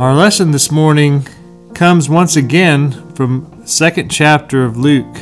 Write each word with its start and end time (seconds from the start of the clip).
Our 0.00 0.14
lesson 0.14 0.50
this 0.50 0.70
morning 0.72 1.28
comes 1.74 2.08
once 2.08 2.34
again 2.34 3.14
from 3.14 3.66
second 3.66 4.10
chapter 4.10 4.64
of 4.64 4.78
Luke. 4.78 5.14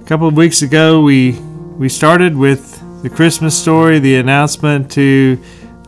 A 0.00 0.04
couple 0.06 0.26
of 0.26 0.34
weeks 0.34 0.62
ago 0.62 1.02
we 1.02 1.32
we 1.76 1.90
started 1.90 2.34
with 2.34 2.80
the 3.02 3.10
Christmas 3.10 3.54
story, 3.54 3.98
the 3.98 4.16
announcement 4.16 4.90
to 4.92 5.38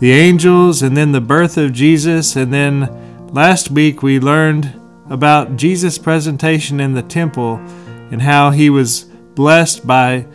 the 0.00 0.12
angels 0.12 0.82
and 0.82 0.94
then 0.94 1.12
the 1.12 1.20
birth 1.22 1.56
of 1.56 1.72
Jesus 1.72 2.36
and 2.36 2.52
then 2.52 2.90
last 3.32 3.70
week 3.70 4.02
we 4.02 4.20
learned 4.20 4.78
about 5.08 5.56
Jesus' 5.56 5.96
presentation 5.96 6.80
in 6.80 6.92
the 6.92 7.00
temple 7.00 7.54
and 8.10 8.20
how 8.20 8.50
he 8.50 8.68
was 8.68 9.04
blessed 9.34 9.86
by 9.86 10.26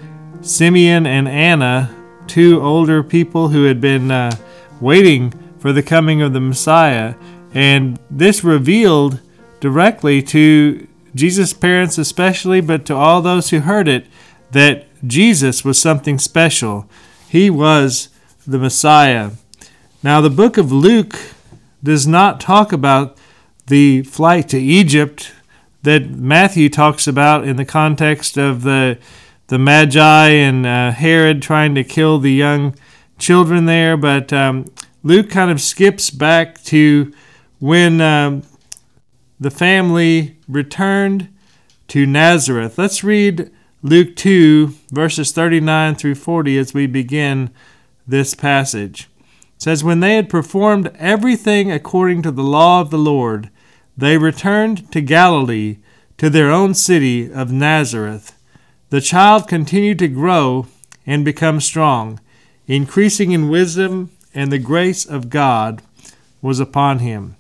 Simeon 0.42 1.06
and 1.06 1.28
Anna, 1.28 1.96
two 2.26 2.64
older 2.64 3.04
people 3.04 3.50
who 3.50 3.66
had 3.66 3.80
been 3.80 4.10
uh, 4.10 4.36
waiting 4.82 5.32
for 5.60 5.72
the 5.72 5.84
coming 5.84 6.24
of 6.24 6.34
the 6.34 6.42
Messiah. 6.42 7.14
And 7.54 8.00
this 8.10 8.44
revealed 8.44 9.20
directly 9.60 10.22
to 10.24 10.88
Jesus' 11.16 11.54
parents, 11.54 11.98
especially, 11.98 12.62
but 12.62 12.86
to 12.86 12.96
all 12.96 13.22
those 13.22 13.50
who 13.50 13.60
heard 13.60 13.88
it, 13.88 14.06
that 14.52 14.86
Jesus 15.06 15.66
was 15.66 15.80
something 15.80 16.20
special. 16.20 16.90
He 17.28 17.50
was 17.50 18.10
the 18.46 18.60
Messiah. 18.60 19.32
Now, 20.04 20.22
the 20.22 20.30
book 20.30 20.58
of 20.58 20.72
Luke 20.72 21.18
does 21.84 22.08
not 22.08 22.40
talk 22.40 22.72
about 22.72 23.18
the 23.68 24.04
flight 24.04 24.50
to 24.50 24.60
Egypt 24.60 25.32
that 25.84 26.10
Matthew 26.10 26.70
talks 26.70 27.08
about 27.08 27.48
in 27.48 27.56
the 27.56 27.66
context 27.66 28.38
of 28.38 28.64
the 28.64 28.98
the 29.48 29.58
Magi 29.58 30.28
and 30.28 30.64
uh, 30.64 30.92
Herod 30.92 31.42
trying 31.42 31.74
to 31.74 31.84
kill 31.84 32.20
the 32.20 32.32
young 32.32 32.76
children 33.18 33.66
there, 33.66 33.98
but 33.98 34.32
um, 34.32 34.72
Luke 35.02 35.30
kind 35.32 35.50
of 35.50 35.60
skips 35.60 36.12
back 36.12 36.64
to 36.66 37.12
when 37.60 38.02
um, 38.02 38.44
the 39.40 39.52
family 39.52 40.38
returned 40.48 41.30
to 41.90 42.06
Nazareth. 42.06 42.78
Let's 42.78 43.04
read 43.04 43.52
Luke 43.82 44.16
2, 44.16 44.74
verses 44.92 45.32
39 45.32 45.96
through 45.96 46.16
40 46.16 46.58
as 46.58 46.74
we 46.74 46.88
begin 46.88 47.50
this 48.08 48.34
passage. 48.34 49.10
It 49.56 49.62
says, 49.64 49.84
When 49.84 50.00
they 50.00 50.16
had 50.16 50.30
performed 50.30 50.92
everything 50.98 51.72
according 51.72 52.22
to 52.24 52.32
the 52.32 52.44
law 52.44 52.82
of 52.82 52.90
the 52.90 52.98
Lord, 52.98 53.50
they 53.98 54.18
returned 54.18 54.92
to 54.92 55.02
Galilee, 55.02 55.78
to 56.18 56.30
their 56.30 56.52
own 56.52 56.74
city 56.74 57.32
of 57.32 57.52
Nazareth. 57.52 58.38
The 58.90 59.02
child 59.02 59.48
continued 59.48 60.00
to 60.00 60.08
grow 60.08 60.68
and 61.06 61.24
become 61.24 61.62
strong, 61.62 62.20
increasing 62.68 63.32
in 63.32 63.50
wisdom, 63.50 64.12
and 64.34 64.52
the 64.52 64.60
grace 64.60 65.06
of 65.06 65.30
God 65.30 65.82
was 66.42 66.60
upon 66.60 67.00
him. 67.00 67.36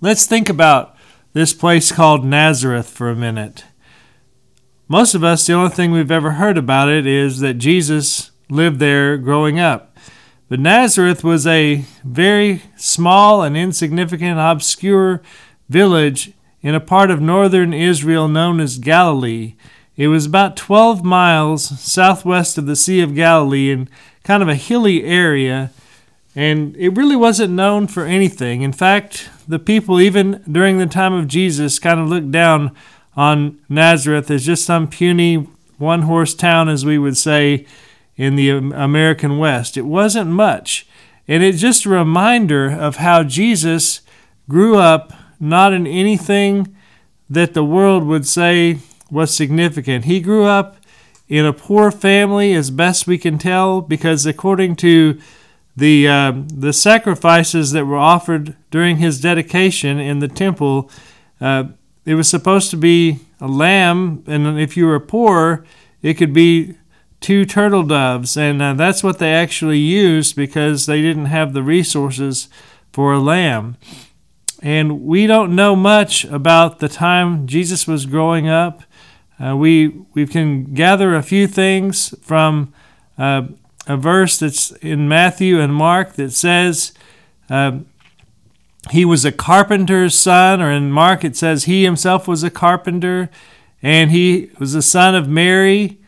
Let's 0.00 0.26
think 0.26 0.48
about 0.48 0.94
this 1.32 1.52
place 1.52 1.90
called 1.90 2.24
Nazareth 2.24 2.88
for 2.88 3.10
a 3.10 3.16
minute. 3.16 3.64
Most 4.86 5.12
of 5.16 5.24
us, 5.24 5.44
the 5.44 5.54
only 5.54 5.70
thing 5.70 5.90
we've 5.90 6.12
ever 6.12 6.32
heard 6.32 6.56
about 6.56 6.88
it 6.88 7.04
is 7.04 7.40
that 7.40 7.54
Jesus 7.54 8.30
lived 8.48 8.78
there 8.78 9.16
growing 9.16 9.58
up. 9.58 9.96
But 10.48 10.60
Nazareth 10.60 11.24
was 11.24 11.48
a 11.48 11.84
very 12.04 12.62
small 12.76 13.42
and 13.42 13.56
insignificant, 13.56 14.38
obscure 14.38 15.20
village 15.68 16.30
in 16.62 16.76
a 16.76 16.80
part 16.80 17.10
of 17.10 17.20
northern 17.20 17.72
Israel 17.74 18.28
known 18.28 18.60
as 18.60 18.78
Galilee. 18.78 19.56
It 19.96 20.06
was 20.06 20.26
about 20.26 20.56
12 20.56 21.04
miles 21.04 21.80
southwest 21.80 22.56
of 22.56 22.66
the 22.66 22.76
Sea 22.76 23.00
of 23.00 23.16
Galilee 23.16 23.72
in 23.72 23.88
kind 24.22 24.44
of 24.44 24.48
a 24.48 24.54
hilly 24.54 25.02
area 25.02 25.72
and 26.38 26.76
it 26.76 26.90
really 26.90 27.16
wasn't 27.16 27.52
known 27.52 27.88
for 27.88 28.04
anything. 28.04 28.62
In 28.62 28.72
fact, 28.72 29.28
the 29.48 29.58
people, 29.58 30.00
even 30.00 30.40
during 30.48 30.78
the 30.78 30.86
time 30.86 31.12
of 31.12 31.26
Jesus, 31.26 31.80
kind 31.80 31.98
of 31.98 32.08
looked 32.08 32.30
down 32.30 32.76
on 33.16 33.58
Nazareth 33.68 34.30
as 34.30 34.46
just 34.46 34.64
some 34.64 34.86
puny 34.86 35.48
one 35.78 36.02
horse 36.02 36.34
town, 36.34 36.68
as 36.68 36.84
we 36.84 36.96
would 36.96 37.16
say 37.16 37.66
in 38.16 38.36
the 38.36 38.50
American 38.50 39.38
West. 39.38 39.76
It 39.76 39.82
wasn't 39.82 40.30
much. 40.30 40.86
And 41.26 41.42
it's 41.42 41.60
just 41.60 41.84
a 41.84 41.88
reminder 41.90 42.70
of 42.70 42.98
how 42.98 43.24
Jesus 43.24 44.02
grew 44.48 44.76
up 44.76 45.12
not 45.40 45.72
in 45.72 45.88
anything 45.88 46.72
that 47.28 47.52
the 47.52 47.64
world 47.64 48.04
would 48.04 48.28
say 48.28 48.78
was 49.10 49.34
significant. 49.34 50.04
He 50.04 50.20
grew 50.20 50.44
up 50.44 50.76
in 51.28 51.44
a 51.44 51.52
poor 51.52 51.90
family, 51.90 52.54
as 52.54 52.70
best 52.70 53.08
we 53.08 53.18
can 53.18 53.38
tell, 53.38 53.80
because 53.80 54.24
according 54.24 54.76
to 54.76 55.20
the 55.78 56.08
uh, 56.08 56.32
the 56.46 56.72
sacrifices 56.72 57.72
that 57.72 57.86
were 57.86 57.96
offered 57.96 58.56
during 58.70 58.96
his 58.96 59.20
dedication 59.20 59.98
in 59.98 60.18
the 60.18 60.28
temple. 60.28 60.90
Uh, 61.40 61.64
it 62.04 62.14
was 62.14 62.28
supposed 62.28 62.70
to 62.70 62.76
be 62.76 63.20
a 63.40 63.46
lamb, 63.46 64.24
and 64.26 64.58
if 64.58 64.76
you 64.76 64.86
were 64.86 65.00
poor, 65.00 65.64
it 66.02 66.14
could 66.14 66.32
be 66.32 66.74
two 67.20 67.44
turtle 67.44 67.82
doves, 67.82 68.36
and 68.36 68.60
uh, 68.60 68.74
that's 68.74 69.02
what 69.04 69.18
they 69.18 69.32
actually 69.32 69.78
used 69.78 70.34
because 70.34 70.86
they 70.86 71.00
didn't 71.00 71.26
have 71.26 71.52
the 71.52 71.62
resources 71.62 72.48
for 72.92 73.12
a 73.12 73.20
lamb. 73.20 73.76
And 74.60 75.02
we 75.02 75.26
don't 75.28 75.54
know 75.54 75.76
much 75.76 76.24
about 76.24 76.80
the 76.80 76.88
time 76.88 77.46
Jesus 77.46 77.86
was 77.86 78.06
growing 78.06 78.48
up. 78.48 78.82
Uh, 79.38 79.56
we 79.56 79.88
we 80.14 80.26
can 80.26 80.74
gather 80.74 81.14
a 81.14 81.22
few 81.22 81.46
things 81.46 82.12
from 82.22 82.72
uh, 83.16 83.42
a 83.88 83.96
verse 83.96 84.38
that's 84.38 84.70
in 84.76 85.08
Matthew 85.08 85.58
and 85.58 85.74
Mark 85.74 86.12
that 86.14 86.32
says 86.32 86.92
uh, 87.50 87.78
he 88.90 89.04
was 89.04 89.24
a 89.24 89.32
carpenter's 89.32 90.14
son, 90.14 90.62
or 90.62 90.70
in 90.70 90.92
Mark 90.92 91.24
it 91.24 91.36
says 91.36 91.64
he 91.64 91.84
himself 91.84 92.28
was 92.28 92.44
a 92.44 92.50
carpenter, 92.50 93.30
and 93.82 94.10
he 94.10 94.50
was 94.58 94.74
the 94.74 94.82
son 94.82 95.14
of 95.14 95.28
Mary, 95.28 95.98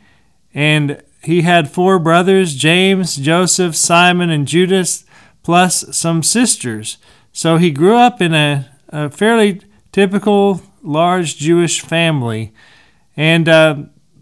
and 0.54 1.02
he 1.22 1.42
had 1.42 1.70
four 1.70 1.98
brothers 1.98 2.54
James, 2.54 3.16
Joseph, 3.16 3.74
Simon, 3.74 4.30
and 4.30 4.46
Judas, 4.46 5.04
plus 5.42 5.96
some 5.96 6.22
sisters. 6.22 6.98
So 7.32 7.56
he 7.56 7.70
grew 7.70 7.96
up 7.96 8.20
in 8.20 8.34
a, 8.34 8.70
a 8.90 9.10
fairly 9.10 9.62
typical 9.92 10.62
large 10.82 11.36
Jewish 11.36 11.80
family. 11.80 12.52
And 13.16 13.48
uh, 13.48 13.76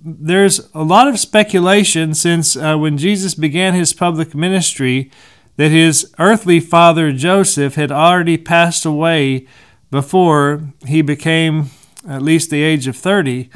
there's 0.04 0.70
a 0.74 0.82
lot 0.82 1.08
of 1.08 1.18
speculation 1.18 2.14
since 2.14 2.56
uh, 2.56 2.76
when 2.76 2.98
Jesus 2.98 3.34
began 3.34 3.74
his 3.74 3.92
public 3.92 4.34
ministry 4.34 5.10
that 5.56 5.70
his 5.70 6.12
earthly 6.18 6.60
father 6.60 7.12
Joseph 7.12 7.74
had 7.74 7.90
already 7.90 8.36
passed 8.36 8.84
away 8.84 9.46
before 9.90 10.72
he 10.86 11.02
became 11.02 11.70
at 12.08 12.22
least 12.22 12.50
the 12.50 12.62
age 12.62 12.86
of 12.86 12.96
30. 12.96 13.50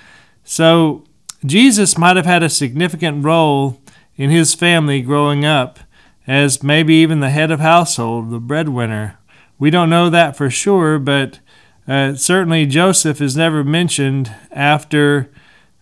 So 0.45 1.05
Jesus 1.45 1.97
might 1.97 2.17
have 2.17 2.27
had 2.27 2.43
a 2.43 2.51
significant 2.51 3.25
role 3.25 3.81
in 4.17 4.31
his 4.31 4.55
family 4.55 5.01
growing 5.01 5.45
up 5.45 5.79
as 6.27 6.63
maybe 6.63 6.95
even 6.95 7.21
the 7.21 7.31
head 7.31 7.51
of 7.51 7.61
household, 7.61 8.31
the 8.31 8.39
breadwinner. 8.39 9.19
We 9.59 9.71
don't 9.71 9.91
know 9.91 10.11
that 10.11 10.37
for 10.37 10.51
sure, 10.51 10.99
but 10.99 11.41
uh, 11.87 12.15
certainly 12.15 12.67
Joseph 12.67 13.21
is 13.21 13.37
never 13.37 13.65
mentioned 13.65 14.35
after 14.51 15.31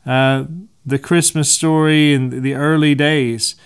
uh, 0.07 0.45
the 0.85 0.99
Christmas 0.99 1.51
story 1.51 2.13
in 2.13 2.43
the 2.43 2.55
early 2.55 2.95
days. 2.95 3.57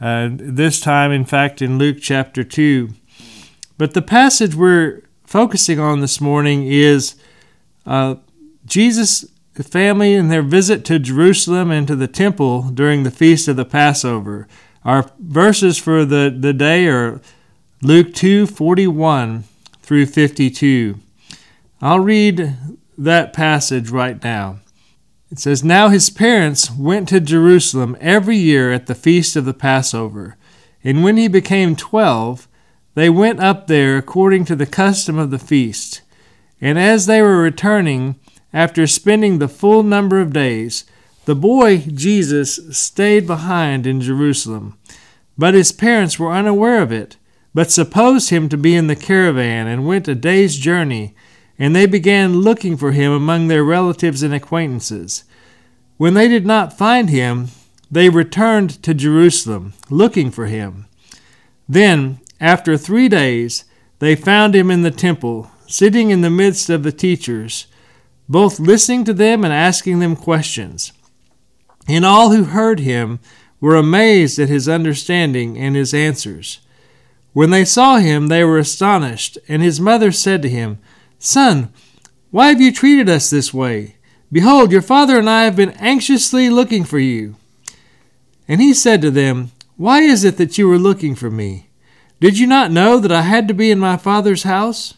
Uh, 0.00 0.28
this 0.32 0.80
time, 0.80 1.10
in 1.10 1.24
fact, 1.24 1.60
in 1.60 1.78
Luke 1.78 1.98
chapter 2.00 2.44
2. 2.44 2.90
But 3.76 3.94
the 3.94 4.02
passage 4.02 4.54
we're 4.54 5.02
focusing 5.24 5.78
on 5.80 6.00
this 6.00 6.20
morning 6.20 6.66
is 6.66 7.16
uh, 7.84 8.16
Jesus' 8.64 9.24
family 9.54 10.14
and 10.14 10.30
their 10.30 10.42
visit 10.42 10.84
to 10.84 10.98
Jerusalem 10.98 11.70
and 11.70 11.86
to 11.88 11.96
the 11.96 12.06
temple 12.06 12.70
during 12.70 13.02
the 13.02 13.10
feast 13.10 13.48
of 13.48 13.56
the 13.56 13.64
Passover. 13.64 14.46
Our 14.84 15.10
verses 15.18 15.78
for 15.78 16.04
the, 16.04 16.34
the 16.36 16.52
day 16.52 16.86
are 16.86 17.20
Luke 17.82 18.14
2 18.14 18.46
41 18.46 19.44
through 19.82 20.06
52. 20.06 20.98
I'll 21.80 22.00
read 22.00 22.56
that 22.96 23.32
passage 23.32 23.90
right 23.90 24.22
now. 24.22 24.58
It 25.30 25.38
says, 25.38 25.62
Now 25.62 25.88
his 25.88 26.10
parents 26.10 26.70
went 26.70 27.08
to 27.08 27.20
Jerusalem 27.20 27.96
every 28.00 28.36
year 28.36 28.72
at 28.72 28.86
the 28.86 28.94
feast 28.94 29.36
of 29.36 29.44
the 29.44 29.54
Passover. 29.54 30.36
And 30.82 31.04
when 31.04 31.16
he 31.16 31.28
became 31.28 31.76
twelve, 31.76 32.48
they 32.94 33.10
went 33.10 33.40
up 33.40 33.66
there 33.66 33.96
according 33.96 34.44
to 34.46 34.56
the 34.56 34.66
custom 34.66 35.18
of 35.18 35.30
the 35.30 35.38
feast. 35.38 36.00
And 36.60 36.78
as 36.78 37.06
they 37.06 37.20
were 37.20 37.42
returning, 37.42 38.16
after 38.52 38.86
spending 38.86 39.38
the 39.38 39.48
full 39.48 39.82
number 39.82 40.20
of 40.20 40.32
days, 40.32 40.84
the 41.26 41.34
boy 41.34 41.78
Jesus 41.78 42.58
stayed 42.76 43.26
behind 43.26 43.86
in 43.86 44.00
Jerusalem. 44.00 44.78
But 45.36 45.54
his 45.54 45.72
parents 45.72 46.18
were 46.18 46.32
unaware 46.32 46.80
of 46.80 46.90
it, 46.90 47.16
but 47.52 47.70
supposed 47.70 48.30
him 48.30 48.48
to 48.48 48.56
be 48.56 48.74
in 48.74 48.86
the 48.86 48.96
caravan, 48.96 49.66
and 49.66 49.86
went 49.86 50.08
a 50.08 50.14
day's 50.14 50.56
journey 50.56 51.14
and 51.58 51.74
they 51.74 51.86
began 51.86 52.40
looking 52.40 52.76
for 52.76 52.92
him 52.92 53.12
among 53.12 53.48
their 53.48 53.64
relatives 53.64 54.22
and 54.22 54.32
acquaintances. 54.32 55.24
When 55.96 56.14
they 56.14 56.28
did 56.28 56.46
not 56.46 56.78
find 56.78 57.10
him, 57.10 57.48
they 57.90 58.08
returned 58.08 58.82
to 58.82 58.94
Jerusalem, 58.94 59.72
looking 59.90 60.30
for 60.30 60.46
him. 60.46 60.86
Then, 61.68 62.20
after 62.40 62.76
three 62.76 63.08
days, 63.08 63.64
they 63.98 64.14
found 64.14 64.54
him 64.54 64.70
in 64.70 64.82
the 64.82 64.90
temple, 64.90 65.50
sitting 65.66 66.10
in 66.10 66.20
the 66.20 66.30
midst 66.30 66.70
of 66.70 66.82
the 66.82 66.92
teachers, 66.92 67.66
both 68.28 68.60
listening 68.60 69.04
to 69.04 69.14
them 69.14 69.42
and 69.42 69.52
asking 69.52 69.98
them 69.98 70.14
questions. 70.14 70.92
And 71.88 72.04
all 72.04 72.30
who 72.30 72.44
heard 72.44 72.80
him 72.80 73.18
were 73.60 73.74
amazed 73.74 74.38
at 74.38 74.48
his 74.48 74.68
understanding 74.68 75.58
and 75.58 75.74
his 75.74 75.92
answers. 75.92 76.60
When 77.32 77.50
they 77.50 77.64
saw 77.64 77.96
him, 77.96 78.28
they 78.28 78.44
were 78.44 78.58
astonished, 78.58 79.38
and 79.48 79.62
his 79.62 79.80
mother 79.80 80.12
said 80.12 80.42
to 80.42 80.48
him, 80.48 80.78
Son, 81.18 81.72
why 82.30 82.48
have 82.48 82.60
you 82.60 82.72
treated 82.72 83.08
us 83.08 83.30
this 83.30 83.52
way? 83.52 83.96
Behold, 84.30 84.70
your 84.70 84.82
father 84.82 85.18
and 85.18 85.28
I 85.28 85.44
have 85.44 85.56
been 85.56 85.70
anxiously 85.72 86.50
looking 86.50 86.84
for 86.84 86.98
you. 86.98 87.36
And 88.46 88.60
he 88.60 88.74
said 88.74 89.00
to 89.02 89.10
them, 89.10 89.50
Why 89.76 90.00
is 90.00 90.24
it 90.24 90.36
that 90.36 90.58
you 90.58 90.68
were 90.68 90.78
looking 90.78 91.14
for 91.14 91.30
me? 91.30 91.70
Did 92.20 92.38
you 92.38 92.46
not 92.46 92.70
know 92.70 92.98
that 92.98 93.12
I 93.12 93.22
had 93.22 93.48
to 93.48 93.54
be 93.54 93.70
in 93.70 93.78
my 93.78 93.96
father's 93.96 94.42
house? 94.42 94.94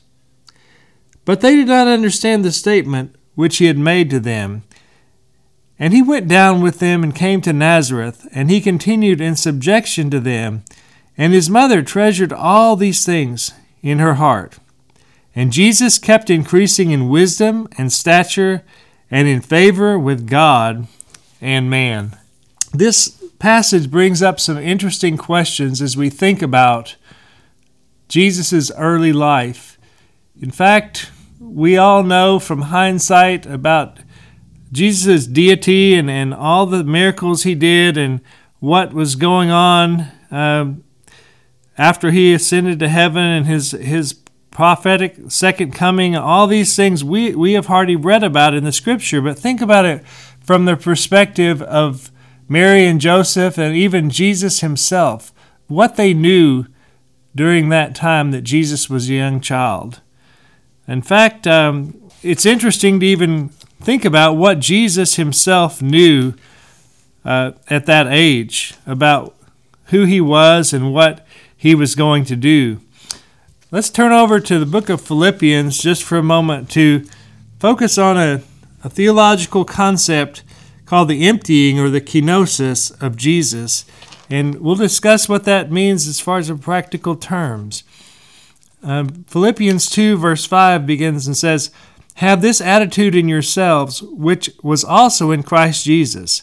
But 1.25 1.41
they 1.41 1.55
did 1.55 1.69
not 1.69 1.87
understand 1.87 2.45
the 2.45 2.53
statement 2.53 3.15
which 3.35 3.59
he 3.59 3.67
had 3.67 3.79
made 3.79 4.11
to 4.11 4.21
them. 4.21 4.63
And 5.79 5.95
he 5.95 6.03
went 6.03 6.29
down 6.29 6.61
with 6.61 6.79
them 6.79 7.03
and 7.03 7.15
came 7.15 7.41
to 7.43 7.53
Nazareth, 7.53 8.27
and 8.33 8.51
he 8.51 8.61
continued 8.61 9.21
in 9.21 9.37
subjection 9.37 10.11
to 10.11 10.21
them. 10.21 10.65
And 11.17 11.33
his 11.33 11.49
mother 11.49 11.83
treasured 11.83 12.33
all 12.33 12.77
these 12.77 13.05
things 13.05 13.53
in 13.83 13.99
her 13.99 14.15
heart. 14.15 14.59
And 15.35 15.53
Jesus 15.53 15.99
kept 15.99 16.31
increasing 16.31 16.91
in 16.91 17.09
wisdom 17.09 17.69
and 17.79 17.93
stature 17.93 18.65
and 19.11 19.29
in 19.29 19.41
favor 19.41 19.99
with 19.99 20.29
God 20.29 20.87
and 21.41 21.71
man. 21.71 22.17
This 22.73 23.23
passage 23.39 23.91
brings 23.91 24.23
up 24.23 24.39
some 24.39 24.59
interesting 24.59 25.17
questions 25.17 25.81
as 25.81 25.97
we 25.97 26.11
think 26.11 26.43
about 26.43 26.97
Jesus' 28.09 28.71
early 28.77 29.13
life. 29.13 29.79
In 30.41 30.51
fact, 30.51 31.11
we 31.39 31.77
all 31.77 32.03
know 32.03 32.39
from 32.39 32.63
hindsight 32.63 33.47
about 33.47 33.99
Jesus' 34.73 35.27
deity 35.27 35.95
and, 35.95 36.11
and 36.11 36.33
all 36.33 36.67
the 36.67 36.85
miracles 36.85 37.43
he 37.43 37.55
did 37.55 37.97
and 37.97 38.21
what 38.61 38.93
was 38.93 39.17
going 39.17 39.51
on 39.51 40.09
um, 40.31 40.85
after 41.77 42.11
he 42.11 42.33
ascended 42.33 42.79
to 42.79 42.89
heaven 42.89 43.25
and 43.25 43.47
his, 43.47 43.73
his 43.73 44.13
prophetic 44.51 45.17
second 45.29 45.73
coming, 45.73 46.17
all 46.17 46.47
these 46.47 46.75
things 46.77 47.05
we, 47.05 47.35
we 47.35 47.53
have 47.53 47.71
already 47.71 47.97
read 47.97 48.25
about 48.25 48.55
in 48.55 48.65
the 48.65 48.73
scripture. 48.73 49.21
But 49.21 49.39
think 49.39 49.61
about 49.61 49.85
it 49.85 50.05
from 50.41 50.65
the 50.65 50.77
perspective 50.77 51.63
of 51.63 52.11
Mary 52.49 52.85
and 52.87 53.01
Joseph 53.01 53.59
and 53.59 53.77
even 53.77 54.11
Jesus 54.11 54.61
himself, 54.61 55.33
what 55.69 55.97
they 55.97 56.13
knew 56.13 56.67
during 57.35 57.69
that 57.69 57.95
time 57.95 58.33
that 58.33 58.43
Jesus 58.43 58.91
was 58.91 59.09
a 59.09 59.15
young 59.15 59.41
child. 59.41 60.01
In 60.89 61.03
fact, 61.03 61.47
um, 61.47 62.11
it's 62.23 62.45
interesting 62.45 62.99
to 63.01 63.07
even 63.07 63.51
think 63.81 64.05
about 64.05 64.35
what 64.35 64.59
Jesus 64.59 65.15
himself 65.15 65.81
knew 65.81 66.35
uh, 67.25 67.53
at 67.69 67.87
that 67.87 68.09
age 68.09 68.75
about 68.87 69.37
who 69.87 70.05
he 70.05 70.21
was 70.21 70.73
and 70.73 70.93
what 70.93 71.27
he 71.57 71.75
was 71.75 71.95
going 71.95 72.25
to 72.25 72.37
do. 72.37 72.81
Let's 73.73 73.89
turn 73.89 74.11
over 74.11 74.41
to 74.41 74.59
the 74.59 74.67
book 74.67 74.89
of 74.89 75.01
Philippians 75.01 75.79
just 75.79 76.03
for 76.03 76.19
a 76.19 76.25
moment 76.25 76.69
to 76.71 77.05
focus 77.61 77.99
on 77.99 78.19
a, 78.19 78.43
a 78.83 78.91
theological 78.91 79.65
concept 79.65 80.43
called 80.87 81.09
the 81.09 81.29
emptying 81.29 81.79
or 81.79 81.89
the 81.89 82.01
kenosis 82.01 82.91
of 83.01 83.17
Jesus. 83.17 83.85
And 84.29 84.61
we'll 84.61 84.75
discuss 84.75 85.29
what 85.29 85.45
that 85.45 85.71
means 85.71 86.09
as 86.09 86.19
far 86.19 86.39
as 86.39 86.51
practical 86.51 87.15
terms. 87.15 87.85
Um, 88.83 89.23
Philippians 89.29 89.89
2, 89.89 90.17
verse 90.17 90.45
5 90.45 90.85
begins 90.85 91.29
and 91.29 91.37
says, 91.37 91.71
Have 92.15 92.43
this 92.43 92.61
attitude 92.61 93.15
in 93.15 93.29
yourselves, 93.29 94.03
which 94.03 94.51
was 94.65 94.83
also 94.83 95.31
in 95.31 95.45
Christ 95.45 95.85
Jesus, 95.85 96.43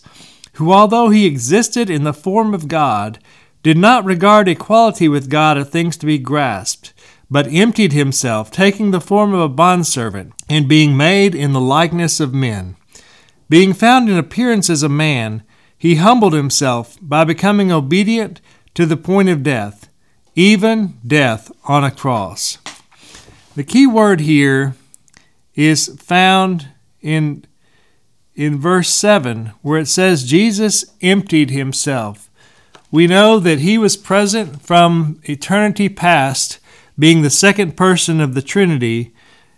who, 0.53 0.71
although 0.71 1.09
he 1.09 1.25
existed 1.25 1.89
in 1.89 2.06
the 2.06 2.13
form 2.13 2.53
of 2.53 2.69
God, 2.69 3.19
did 3.63 3.77
not 3.77 4.06
regard 4.06 4.47
equality 4.47 5.09
with 5.09 5.30
God 5.30 5.57
a 5.57 5.65
thing 5.65 5.91
to 5.91 6.06
be 6.06 6.18
grasped, 6.18 6.94
but 7.29 7.47
emptied 7.47 7.94
himself, 7.94 8.50
taking 8.51 8.91
the 8.91 9.01
form 9.01 9.33
of 9.33 9.41
a 9.41 9.50
bondservant, 9.50 10.33
and 10.50 10.68
being 10.68 10.95
made 10.95 11.35
in 11.35 11.53
the 11.53 11.62
likeness 11.62 12.19
of 12.19 12.33
men. 12.33 12.75
Being 13.50 13.74
found 13.74 14.09
in 14.09 14.18
appearance 14.18 14.69
as 14.69 14.83
a 14.83 14.89
man, 14.89 15.44
he 15.77 15.95
humbled 15.95 16.33
himself 16.33 16.97
by 17.01 17.24
becoming 17.24 17.71
obedient 17.71 18.41
to 18.74 18.85
the 18.85 18.97
point 18.97 19.29
of 19.29 19.44
death, 19.44 19.89
even 20.35 21.00
death 21.06 21.51
on 21.65 21.83
a 21.83 21.91
cross. 21.91 22.57
The 23.56 23.63
key 23.63 23.88
word 23.88 24.21
here 24.21 24.75
is 25.56 25.88
found 26.00 26.68
in, 27.01 27.45
in 28.35 28.59
verse 28.59 28.89
7, 28.89 29.53
where 29.62 29.80
it 29.80 29.88
says, 29.88 30.30
Jesus 30.30 30.94
emptied 31.01 31.50
himself. 31.50 32.30
We 32.91 33.07
know 33.07 33.39
that 33.39 33.59
he 33.59 33.77
was 33.77 33.97
present 33.97 34.62
from 34.62 35.19
eternity 35.23 35.89
past, 35.89 36.59
being 36.97 37.21
the 37.21 37.29
second 37.29 37.77
person 37.77 38.19
of 38.19 38.33
the 38.33 38.41
Trinity 38.41 39.13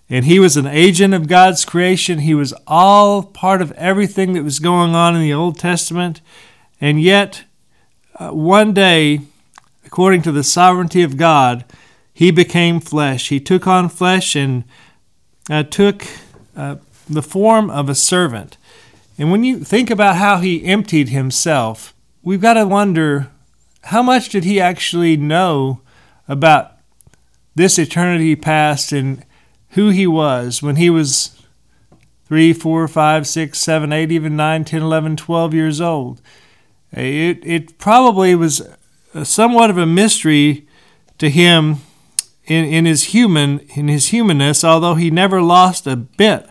and 0.09 0.25
he 0.25 0.39
was 0.39 0.57
an 0.57 0.65
agent 0.65 1.13
of 1.13 1.27
God's 1.27 1.63
creation. 1.63 2.19
He 2.19 2.33
was 2.33 2.53
all 2.65 3.21
part 3.21 3.61
of 3.61 3.71
everything 3.73 4.33
that 4.33 4.43
was 4.43 4.57
going 4.59 4.95
on 4.95 5.15
in 5.15 5.21
the 5.21 5.33
Old 5.33 5.59
Testament. 5.59 6.19
And 6.81 6.99
yet, 6.99 7.43
uh, 8.15 8.29
one 8.29 8.73
day, 8.73 9.21
according 9.85 10.23
to 10.23 10.31
the 10.31 10.43
sovereignty 10.43 11.03
of 11.03 11.15
God, 11.15 11.63
he 12.11 12.31
became 12.31 12.79
flesh. 12.79 13.29
He 13.29 13.39
took 13.39 13.67
on 13.67 13.87
flesh 13.87 14.35
and 14.35 14.63
uh, 15.47 15.63
took 15.63 16.05
uh, 16.55 16.77
the 17.07 17.21
form 17.21 17.69
of 17.69 17.87
a 17.87 17.95
servant. 17.95 18.57
And 19.19 19.31
when 19.31 19.43
you 19.43 19.59
think 19.59 19.91
about 19.91 20.15
how 20.15 20.37
he 20.37 20.65
emptied 20.65 21.09
himself, 21.09 21.93
we've 22.23 22.41
got 22.41 22.55
to 22.55 22.65
wonder 22.65 23.29
how 23.83 24.01
much 24.01 24.29
did 24.29 24.43
he 24.43 24.59
actually 24.59 25.17
know 25.17 25.81
about 26.27 26.78
this 27.59 27.77
eternity 27.77 28.37
past 28.37 28.93
and 28.93 29.25
who 29.71 29.89
he 29.89 30.07
was 30.07 30.63
when 30.63 30.77
he 30.77 30.89
was 30.89 31.45
three, 32.25 32.53
four, 32.53 32.87
five, 32.87 33.27
six, 33.27 33.59
seven, 33.59 33.91
eight, 33.91 34.13
even 34.13 34.37
nine, 34.37 34.63
ten, 34.63 34.81
eleven, 34.81 35.17
twelve 35.17 35.53
years 35.53 35.81
old. 35.81 36.21
It, 36.93 37.45
it 37.45 37.77
probably 37.77 38.33
was 38.33 38.65
somewhat 39.23 39.69
of 39.69 39.77
a 39.77 39.85
mystery 39.85 40.67
to 41.17 41.29
him 41.29 41.81
in, 42.45 42.63
in 42.63 42.85
his 42.85 43.03
human 43.15 43.59
in 43.75 43.89
his 43.89 44.07
humanness, 44.07 44.63
although 44.63 44.95
he 44.95 45.11
never 45.11 45.41
lost 45.41 45.85
a 45.85 45.97
bit 45.97 46.49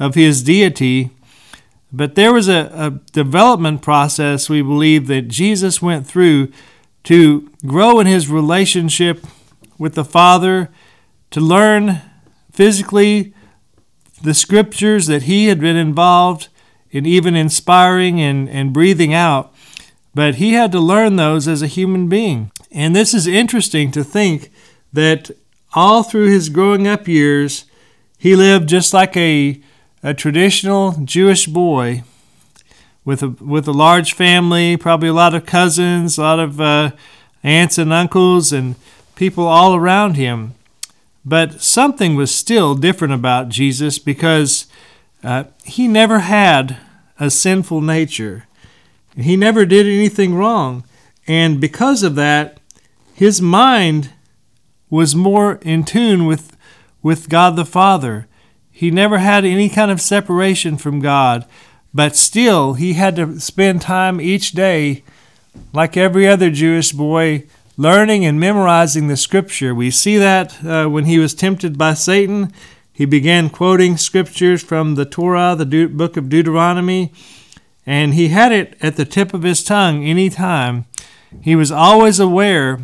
of 0.00 0.16
his 0.16 0.42
deity. 0.42 1.10
But 1.92 2.16
there 2.16 2.32
was 2.32 2.48
a, 2.48 2.68
a 2.74 2.90
development 3.12 3.80
process 3.80 4.50
we 4.50 4.62
believe 4.62 5.06
that 5.06 5.28
Jesus 5.28 5.80
went 5.80 6.04
through 6.04 6.52
to 7.04 7.48
grow 7.64 8.00
in 8.00 8.08
his 8.08 8.28
relationship 8.28 9.24
with 9.78 9.94
the 9.94 10.04
Father, 10.04 10.70
to 11.30 11.40
learn 11.40 12.00
physically 12.52 13.32
the 14.22 14.34
scriptures 14.34 15.06
that 15.06 15.22
he 15.22 15.46
had 15.46 15.60
been 15.60 15.76
involved 15.76 16.48
in 16.90 17.06
even 17.06 17.36
inspiring 17.36 18.20
and, 18.20 18.48
and 18.48 18.72
breathing 18.72 19.14
out, 19.14 19.54
but 20.14 20.36
he 20.36 20.54
had 20.54 20.72
to 20.72 20.80
learn 20.80 21.16
those 21.16 21.46
as 21.46 21.62
a 21.62 21.66
human 21.66 22.08
being. 22.08 22.50
And 22.72 22.96
this 22.96 23.14
is 23.14 23.26
interesting 23.26 23.90
to 23.92 24.02
think 24.02 24.50
that 24.92 25.30
all 25.74 26.02
through 26.02 26.30
his 26.30 26.48
growing 26.48 26.88
up 26.88 27.06
years, 27.06 27.64
he 28.18 28.34
lived 28.34 28.68
just 28.68 28.92
like 28.92 29.16
a, 29.16 29.60
a 30.02 30.14
traditional 30.14 30.92
Jewish 31.04 31.46
boy 31.46 32.02
with 33.04 33.22
a, 33.22 33.28
with 33.28 33.68
a 33.68 33.72
large 33.72 34.12
family, 34.12 34.76
probably 34.76 35.08
a 35.08 35.14
lot 35.14 35.34
of 35.34 35.46
cousins, 35.46 36.18
a 36.18 36.22
lot 36.22 36.40
of 36.40 36.60
uh, 36.60 36.90
aunts 37.42 37.78
and 37.78 37.92
uncles, 37.92 38.52
and 38.52 38.74
people 39.18 39.48
all 39.48 39.74
around 39.74 40.14
him. 40.14 40.54
But 41.24 41.60
something 41.60 42.14
was 42.14 42.32
still 42.32 42.76
different 42.76 43.12
about 43.12 43.48
Jesus 43.48 43.98
because 43.98 44.66
uh, 45.24 45.44
he 45.64 45.88
never 45.88 46.20
had 46.20 46.76
a 47.18 47.28
sinful 47.28 47.80
nature. 47.80 48.46
He 49.16 49.36
never 49.36 49.66
did 49.66 49.86
anything 49.86 50.36
wrong. 50.36 50.84
And 51.26 51.60
because 51.60 52.04
of 52.04 52.14
that, 52.14 52.60
his 53.12 53.42
mind 53.42 54.10
was 54.88 55.16
more 55.16 55.58
in 55.62 55.82
tune 55.82 56.24
with, 56.24 56.56
with 57.02 57.28
God 57.28 57.56
the 57.56 57.64
Father. 57.64 58.28
He 58.70 58.92
never 58.92 59.18
had 59.18 59.44
any 59.44 59.68
kind 59.68 59.90
of 59.90 60.00
separation 60.00 60.76
from 60.76 61.00
God, 61.00 61.44
but 61.92 62.14
still 62.14 62.74
he 62.74 62.92
had 62.92 63.16
to 63.16 63.40
spend 63.40 63.82
time 63.82 64.20
each 64.20 64.52
day, 64.52 65.02
like 65.72 65.96
every 65.96 66.28
other 66.28 66.50
Jewish 66.50 66.92
boy, 66.92 67.44
learning 67.78 68.26
and 68.26 68.38
memorizing 68.38 69.06
the 69.06 69.16
scripture. 69.16 69.72
We 69.74 69.90
see 69.90 70.18
that 70.18 70.62
uh, 70.64 70.88
when 70.88 71.06
he 71.06 71.18
was 71.18 71.32
tempted 71.32 71.78
by 71.78 71.94
Satan. 71.94 72.52
He 72.92 73.06
began 73.06 73.48
quoting 73.48 73.96
scriptures 73.96 74.62
from 74.62 74.96
the 74.96 75.04
Torah, 75.04 75.54
the 75.56 75.64
De- 75.64 75.86
book 75.86 76.16
of 76.16 76.28
Deuteronomy, 76.28 77.12
and 77.86 78.12
he 78.12 78.28
had 78.28 78.50
it 78.50 78.76
at 78.82 78.96
the 78.96 79.04
tip 79.04 79.32
of 79.32 79.44
his 79.44 79.62
tongue 79.62 80.04
any 80.04 80.28
time. 80.28 80.84
He 81.40 81.54
was 81.54 81.70
always 81.70 82.18
aware 82.18 82.80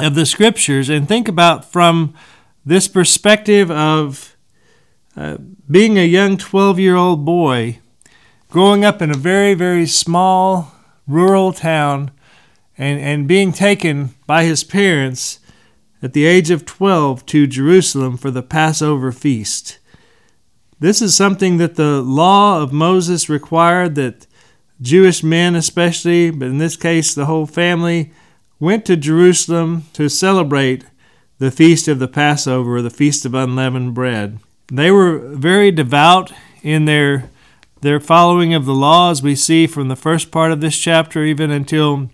of 0.00 0.16
the 0.16 0.26
scriptures 0.26 0.88
and 0.88 1.06
think 1.06 1.28
about 1.28 1.64
from 1.64 2.12
this 2.66 2.88
perspective 2.88 3.70
of 3.70 4.36
uh, 5.16 5.36
being 5.70 5.96
a 5.96 6.04
young 6.04 6.36
12 6.36 6.80
year 6.80 6.96
old 6.96 7.24
boy 7.24 7.78
growing 8.48 8.84
up 8.84 9.00
in 9.00 9.10
a 9.10 9.16
very, 9.16 9.54
very 9.54 9.86
small 9.86 10.74
rural 11.06 11.52
town 11.52 12.10
and, 12.80 12.98
and 12.98 13.28
being 13.28 13.52
taken 13.52 14.14
by 14.26 14.44
his 14.44 14.64
parents 14.64 15.38
at 16.02 16.14
the 16.14 16.24
age 16.24 16.50
of 16.50 16.64
12 16.64 17.26
to 17.26 17.46
Jerusalem 17.46 18.16
for 18.16 18.30
the 18.30 18.42
Passover 18.42 19.12
feast. 19.12 19.78
This 20.78 21.02
is 21.02 21.14
something 21.14 21.58
that 21.58 21.74
the 21.74 22.00
law 22.00 22.62
of 22.62 22.72
Moses 22.72 23.28
required 23.28 23.96
that 23.96 24.26
Jewish 24.80 25.22
men, 25.22 25.54
especially, 25.54 26.30
but 26.30 26.48
in 26.48 26.56
this 26.56 26.74
case 26.74 27.14
the 27.14 27.26
whole 27.26 27.44
family, 27.44 28.14
went 28.58 28.86
to 28.86 28.96
Jerusalem 28.96 29.84
to 29.92 30.08
celebrate 30.08 30.86
the 31.36 31.50
feast 31.50 31.86
of 31.86 31.98
the 31.98 32.08
Passover, 32.08 32.76
or 32.76 32.82
the 32.82 32.88
feast 32.88 33.26
of 33.26 33.34
unleavened 33.34 33.92
bread. 33.92 34.38
They 34.72 34.90
were 34.90 35.18
very 35.18 35.70
devout 35.70 36.32
in 36.62 36.86
their 36.86 37.30
their 37.82 38.00
following 38.00 38.52
of 38.52 38.66
the 38.66 38.74
law, 38.74 39.10
as 39.10 39.22
we 39.22 39.34
see 39.34 39.66
from 39.66 39.88
the 39.88 39.96
first 39.96 40.30
part 40.30 40.52
of 40.52 40.60
this 40.60 40.78
chapter, 40.78 41.24
even 41.24 41.50
until 41.50 42.10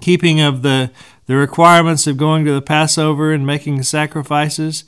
keeping 0.00 0.40
of 0.40 0.62
the 0.62 0.90
the 1.30 1.36
requirements 1.36 2.08
of 2.08 2.16
going 2.16 2.44
to 2.44 2.52
the 2.52 2.60
Passover 2.60 3.32
and 3.32 3.46
making 3.46 3.80
sacrifices. 3.84 4.82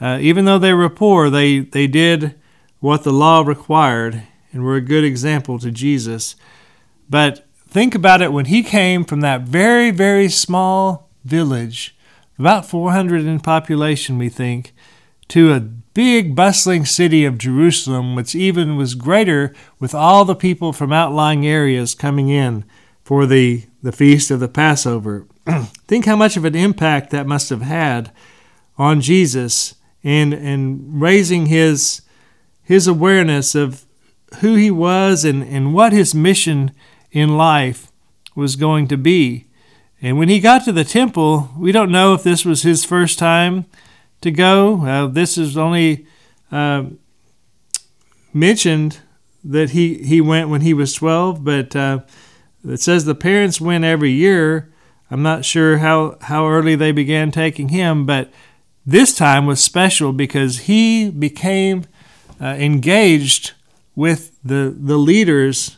Uh, 0.00 0.16
even 0.20 0.44
though 0.44 0.60
they 0.60 0.72
were 0.72 0.88
poor, 0.88 1.28
they, 1.28 1.58
they 1.58 1.88
did 1.88 2.36
what 2.78 3.02
the 3.02 3.10
law 3.10 3.40
required 3.40 4.22
and 4.52 4.62
were 4.62 4.76
a 4.76 4.80
good 4.80 5.02
example 5.02 5.58
to 5.58 5.72
Jesus. 5.72 6.36
But 7.10 7.48
think 7.66 7.96
about 7.96 8.22
it 8.22 8.32
when 8.32 8.44
he 8.44 8.62
came 8.62 9.04
from 9.04 9.22
that 9.22 9.40
very, 9.40 9.90
very 9.90 10.28
small 10.28 11.10
village, 11.24 11.96
about 12.38 12.64
400 12.64 13.24
in 13.24 13.40
population, 13.40 14.18
we 14.18 14.28
think, 14.28 14.72
to 15.26 15.52
a 15.52 15.58
big 15.58 16.36
bustling 16.36 16.84
city 16.84 17.24
of 17.24 17.38
Jerusalem, 17.38 18.14
which 18.14 18.36
even 18.36 18.76
was 18.76 18.94
greater 18.94 19.52
with 19.80 19.96
all 19.96 20.24
the 20.24 20.36
people 20.36 20.72
from 20.72 20.92
outlying 20.92 21.44
areas 21.44 21.96
coming 21.96 22.28
in 22.28 22.64
for 23.02 23.26
the, 23.26 23.64
the 23.82 23.92
feast 23.92 24.30
of 24.30 24.40
the 24.40 24.48
Passover. 24.48 25.26
Think 25.86 26.06
how 26.06 26.16
much 26.16 26.36
of 26.36 26.44
an 26.44 26.54
impact 26.54 27.10
that 27.10 27.26
must 27.26 27.50
have 27.50 27.62
had 27.62 28.12
on 28.78 29.00
Jesus 29.00 29.74
and, 30.04 30.32
and 30.32 31.00
raising 31.00 31.46
his, 31.46 32.02
his 32.62 32.86
awareness 32.86 33.54
of 33.54 33.84
who 34.40 34.54
he 34.54 34.70
was 34.70 35.24
and, 35.24 35.42
and 35.42 35.74
what 35.74 35.92
his 35.92 36.14
mission 36.14 36.72
in 37.10 37.36
life 37.36 37.90
was 38.34 38.56
going 38.56 38.88
to 38.88 38.96
be. 38.96 39.46
And 40.00 40.18
when 40.18 40.28
he 40.28 40.40
got 40.40 40.64
to 40.64 40.72
the 40.72 40.84
temple, 40.84 41.50
we 41.56 41.70
don't 41.70 41.92
know 41.92 42.14
if 42.14 42.22
this 42.22 42.44
was 42.44 42.62
his 42.62 42.84
first 42.84 43.18
time 43.18 43.66
to 44.20 44.30
go. 44.30 44.84
Uh, 44.86 45.06
this 45.06 45.36
is 45.36 45.56
only 45.56 46.06
uh, 46.50 46.84
mentioned 48.32 49.00
that 49.44 49.70
he, 49.70 50.02
he 50.02 50.20
went 50.20 50.48
when 50.48 50.62
he 50.62 50.74
was 50.74 50.94
12, 50.94 51.44
but 51.44 51.76
uh, 51.76 52.00
it 52.64 52.80
says 52.80 53.04
the 53.04 53.14
parents 53.14 53.60
went 53.60 53.84
every 53.84 54.10
year. 54.10 54.72
I'm 55.10 55.22
not 55.22 55.44
sure 55.44 55.78
how, 55.78 56.16
how 56.22 56.48
early 56.48 56.74
they 56.74 56.92
began 56.92 57.30
taking 57.30 57.68
him, 57.68 58.06
but 58.06 58.32
this 58.86 59.14
time 59.14 59.46
was 59.46 59.62
special 59.62 60.12
because 60.12 60.60
he 60.60 61.10
became 61.10 61.84
uh, 62.40 62.46
engaged 62.58 63.52
with 63.94 64.38
the, 64.42 64.74
the 64.76 64.96
leaders, 64.96 65.76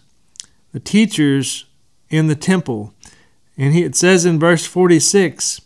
the 0.73 0.81
teachers 0.81 1.67
in 2.11 2.27
the 2.29 2.35
temple. 2.35 2.95
And 3.57 3.75
he, 3.75 3.83
it 3.83 3.97
says 3.97 4.25
in 4.25 4.39
verse 4.39 4.67
46 4.67 5.61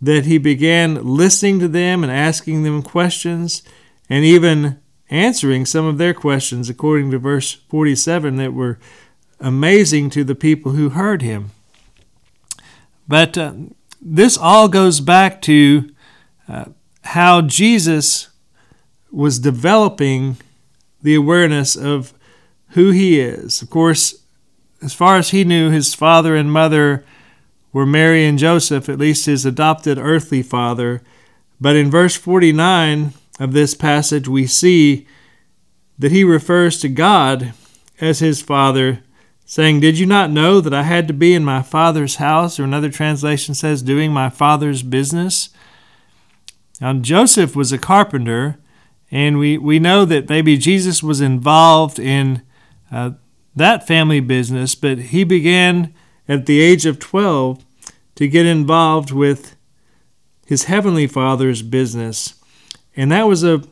that 0.00 0.26
he 0.26 0.38
began 0.38 1.04
listening 1.04 1.58
to 1.60 1.68
them 1.68 2.02
and 2.02 2.12
asking 2.12 2.62
them 2.62 2.82
questions 2.82 3.62
and 4.08 4.24
even 4.24 4.80
answering 5.08 5.64
some 5.64 5.86
of 5.86 5.98
their 5.98 6.14
questions, 6.14 6.68
according 6.68 7.10
to 7.10 7.18
verse 7.18 7.52
47, 7.52 8.36
that 8.36 8.52
were 8.52 8.78
amazing 9.40 10.10
to 10.10 10.24
the 10.24 10.34
people 10.34 10.72
who 10.72 10.90
heard 10.90 11.22
him. 11.22 11.50
But 13.08 13.38
uh, 13.38 13.54
this 14.00 14.36
all 14.36 14.68
goes 14.68 15.00
back 15.00 15.40
to 15.42 15.90
uh, 16.48 16.66
how 17.04 17.40
Jesus 17.40 18.28
was 19.10 19.38
developing 19.38 20.36
the 21.02 21.14
awareness 21.14 21.76
of 21.76 22.12
who 22.70 22.90
he 22.90 23.20
is. 23.20 23.62
Of 23.62 23.70
course, 23.70 24.22
as 24.82 24.92
far 24.92 25.16
as 25.16 25.30
he 25.30 25.44
knew, 25.44 25.70
his 25.70 25.94
father 25.94 26.34
and 26.36 26.52
mother 26.52 27.04
were 27.72 27.86
Mary 27.86 28.24
and 28.24 28.38
Joseph, 28.38 28.88
at 28.88 28.98
least 28.98 29.26
his 29.26 29.46
adopted 29.46 29.98
earthly 29.98 30.42
father. 30.42 31.02
But 31.60 31.76
in 31.76 31.90
verse 31.90 32.16
49 32.16 33.12
of 33.38 33.52
this 33.52 33.74
passage, 33.74 34.28
we 34.28 34.46
see 34.46 35.06
that 35.98 36.12
he 36.12 36.24
refers 36.24 36.80
to 36.80 36.88
God 36.88 37.52
as 38.00 38.18
his 38.18 38.42
father 38.42 39.00
saying, 39.46 39.80
Did 39.80 39.98
you 39.98 40.04
not 40.04 40.30
know 40.30 40.60
that 40.60 40.74
I 40.74 40.82
had 40.82 41.08
to 41.08 41.14
be 41.14 41.32
in 41.32 41.44
my 41.44 41.62
Father's 41.62 42.16
house? 42.16 42.60
Or 42.60 42.64
another 42.64 42.90
translation 42.90 43.54
says, 43.54 43.80
Doing 43.80 44.12
my 44.12 44.28
Father's 44.28 44.82
business. 44.82 45.48
Now, 46.80 46.92
Joseph 46.92 47.56
was 47.56 47.72
a 47.72 47.78
carpenter, 47.78 48.58
and 49.10 49.38
we, 49.38 49.56
we 49.56 49.78
know 49.78 50.04
that 50.04 50.28
maybe 50.28 50.58
Jesus 50.58 51.02
was 51.02 51.22
involved 51.22 51.98
in 51.98 52.42
uh, 52.92 53.12
that 53.54 53.86
family 53.86 54.20
business, 54.20 54.74
but 54.74 54.98
he 54.98 55.24
began 55.24 55.94
at 56.28 56.44
the 56.44 56.60
age 56.60 56.84
of 56.84 56.98
12 56.98 57.64
to 58.16 58.28
get 58.28 58.44
involved 58.44 59.12
with 59.12 59.56
his 60.44 60.64
heavenly 60.64 61.06
Father's 61.06 61.62
business. 61.62 62.34
And 62.94 63.10
that 63.12 63.26
was 63.26 63.42
a 63.42 63.62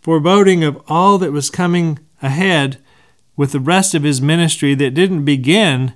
foreboding 0.00 0.62
of 0.62 0.80
all 0.86 1.18
that 1.18 1.32
was 1.32 1.50
coming 1.50 1.98
ahead 2.22 2.78
with 3.36 3.52
the 3.52 3.60
rest 3.60 3.94
of 3.94 4.02
his 4.02 4.20
ministry 4.20 4.74
that 4.74 4.94
didn't 4.94 5.24
begin 5.24 5.94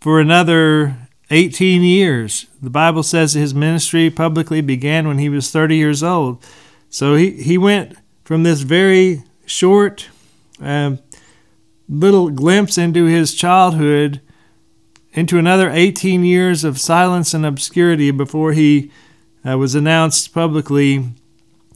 for 0.00 0.20
another 0.20 0.96
18 1.30 1.82
years. 1.82 2.46
The 2.62 2.70
Bible 2.70 3.02
says 3.02 3.32
his 3.32 3.54
ministry 3.54 4.10
publicly 4.10 4.60
began 4.60 5.08
when 5.08 5.18
he 5.18 5.28
was 5.28 5.50
30 5.50 5.76
years 5.76 6.02
old. 6.02 6.44
So 6.90 7.14
he, 7.14 7.30
he 7.42 7.58
went 7.58 7.96
from 8.24 8.42
this 8.42 8.60
very 8.60 9.24
short 9.46 10.08
uh, 10.62 10.96
little 11.88 12.30
glimpse 12.30 12.78
into 12.78 13.06
his 13.06 13.34
childhood 13.34 14.20
into 15.12 15.38
another 15.38 15.70
18 15.70 16.24
years 16.24 16.64
of 16.64 16.78
silence 16.78 17.34
and 17.34 17.46
obscurity 17.46 18.10
before 18.10 18.52
he 18.52 18.90
uh, 19.48 19.56
was 19.56 19.74
announced 19.74 20.32
publicly 20.34 21.04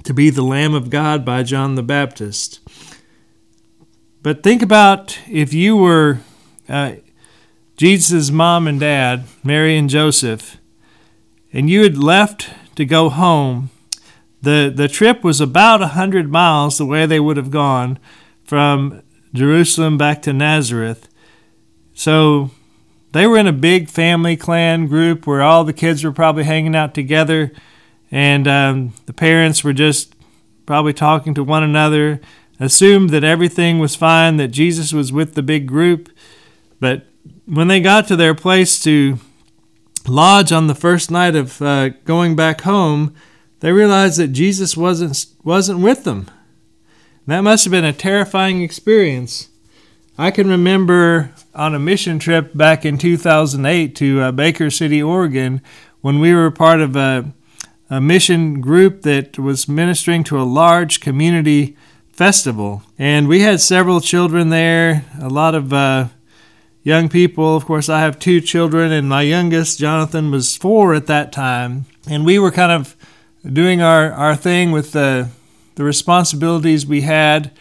to 0.05 0.13
be 0.13 0.31
the 0.31 0.43
Lamb 0.43 0.75
of 0.75 0.91
God 0.91 1.25
by 1.25 1.43
John 1.43 1.75
the 1.75 1.83
Baptist. 1.83 2.61
But 4.29 4.43
think 4.43 4.61
about 4.61 5.19
if 5.27 5.55
you 5.55 5.75
were 5.75 6.19
uh, 6.69 6.97
Jesus' 7.79 8.31
mom 8.31 8.69
and 8.69 8.79
dad, 8.79 9.25
Mary 9.43 9.79
and 9.79 9.89
Joseph, 9.89 10.59
and 11.51 11.71
you 11.71 11.83
had 11.83 11.97
left 11.97 12.51
to 12.75 12.85
go 12.85 13.09
home. 13.09 13.71
The, 14.43 14.71
the 14.77 14.87
trip 14.87 15.25
was 15.25 15.41
about 15.41 15.81
a 15.81 15.95
hundred 15.97 16.31
miles 16.31 16.77
the 16.77 16.85
way 16.85 17.07
they 17.07 17.19
would 17.19 17.39
have 17.39 17.51
gone 17.51 17.99
from 18.45 19.03
Jerusalem 19.33 19.97
back 19.97 20.21
to 20.25 20.35
Nazareth. 20.35 21.09
So 21.95 22.51
they 23.13 23.27
were 23.27 23.39
in 23.39 23.47
a 23.47 23.53
big 23.55 23.89
family 23.89 24.37
clan 24.37 24.89
group 24.89 25.27
where 25.27 25.41
all 25.41 25.65
the 25.65 25.73
kids 25.73 26.05
were 26.05 26.13
probably 26.13 26.45
hanging 26.45 26.77
out 26.77 26.93
together, 26.93 27.51
and 28.11 28.47
um, 28.47 28.93
the 29.07 29.15
parents 29.15 29.65
were 29.65 29.73
just 29.73 30.15
probably 30.67 30.93
talking 30.93 31.33
to 31.33 31.43
one 31.43 31.63
another 31.63 32.21
assumed 32.61 33.11
that 33.11 33.25
everything 33.25 33.79
was 33.79 33.95
fine, 33.95 34.37
that 34.37 34.49
Jesus 34.49 34.93
was 34.93 35.13
with 35.13 35.35
the 35.35 35.43
big 35.43 35.67
group. 35.67 36.11
But 36.81 37.07
when 37.47 37.69
they 37.69 37.81
got 37.81 38.09
to 38.09 38.17
their 38.17 38.35
place 38.35 38.81
to 38.81 39.19
lodge 40.07 40.53
on 40.53 40.67
the 40.67 40.75
first 40.75 41.11
night 41.11 41.37
of 41.37 41.61
uh, 41.63 41.91
going 42.05 42.37
back 42.37 42.63
home, 42.63 43.15
they 43.61 43.73
realized 43.73 44.19
that 44.19 44.29
Jesus 44.29 44.77
wasn't 44.77 45.27
wasn't 45.43 45.81
with 45.81 46.05
them. 46.05 46.31
That 47.27 47.41
must 47.41 47.65
have 47.65 47.73
been 47.73 47.85
a 47.85 47.93
terrifying 47.93 48.63
experience. 48.63 49.49
I 50.17 50.31
can 50.31 50.49
remember 50.49 51.33
on 51.55 51.75
a 51.75 51.79
mission 51.79 52.19
trip 52.19 52.57
back 52.57 52.85
in 52.85 52.99
2008 52.99 53.95
to 53.97 54.21
uh, 54.21 54.33
Baker 54.33 54.71
City, 54.71 55.03
Oregon, 55.03 55.61
when 56.01 56.21
we 56.21 56.35
were 56.35 56.51
part 56.51 56.81
of 56.81 56.97
a, 56.97 57.33
a 57.91 58.01
mission 58.01 58.61
group 58.61 59.03
that 59.03 59.39
was 59.39 59.69
ministering 59.69 60.25
to 60.25 60.41
a 60.41 60.43
large 60.43 61.01
community 61.01 61.77
festival. 62.19 62.83
And 62.99 63.29
we 63.29 63.43
had 63.43 63.61
several 63.61 64.01
children 64.01 64.49
there, 64.49 65.05
a 65.21 65.29
lot 65.29 65.55
of 65.55 65.73
uh, 65.73 66.09
young 66.83 67.09
people. 67.09 67.55
Of 67.55 67.65
course, 67.65 67.89
I 67.89 68.01
have 68.01 68.19
two 68.19 68.41
children, 68.41 68.91
and 68.91 69.09
my 69.09 69.23
youngest, 69.23 69.79
Jonathan, 69.79 70.33
was 70.33 70.57
four 70.57 70.95
at 70.95 71.07
that 71.07 71.31
time. 71.31 71.87
And 72.11 72.27
we 72.27 72.41
were 72.41 72.51
kind 72.51 72.73
of 72.73 72.97
doing 73.45 73.81
our, 73.81 74.11
our 74.11 74.35
thing 74.35 74.73
with 74.73 74.91
the, 74.91 75.29
the 75.77 75.85
responsibilities 75.85 76.85
we 76.85 77.03
had 77.03 77.53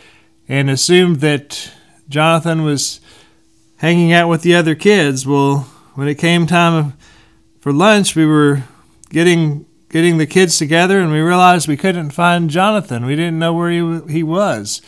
and 0.50 0.72
assumed 0.72 1.18
that 1.18 1.72
Jonathan 2.10 2.64
was 2.64 3.00
hanging 3.76 4.12
out 4.12 4.28
with 4.28 4.42
the 4.42 4.56
other 4.56 4.74
kids. 4.74 5.28
Well, 5.28 5.70
when 5.94 6.08
it 6.08 6.16
came 6.16 6.48
time 6.48 6.94
for 7.60 7.72
lunch, 7.72 8.16
we 8.16 8.26
were 8.26 8.64
getting 9.12 9.68
getting 9.98 10.20
the 10.20 10.28
kids 10.28 10.60
together, 10.60 11.00
and 11.00 11.12
we 11.12 11.20
realized 11.20 11.68
we 11.68 11.76
couldn't 11.76 12.12
find 12.12 12.52
Jonathan. 12.52 13.04
We 13.04 13.16
didn't 13.16 13.40
know 13.40 13.52
where 13.52 13.72
he 13.72 14.14
he 14.14 14.22
was, 14.22 14.80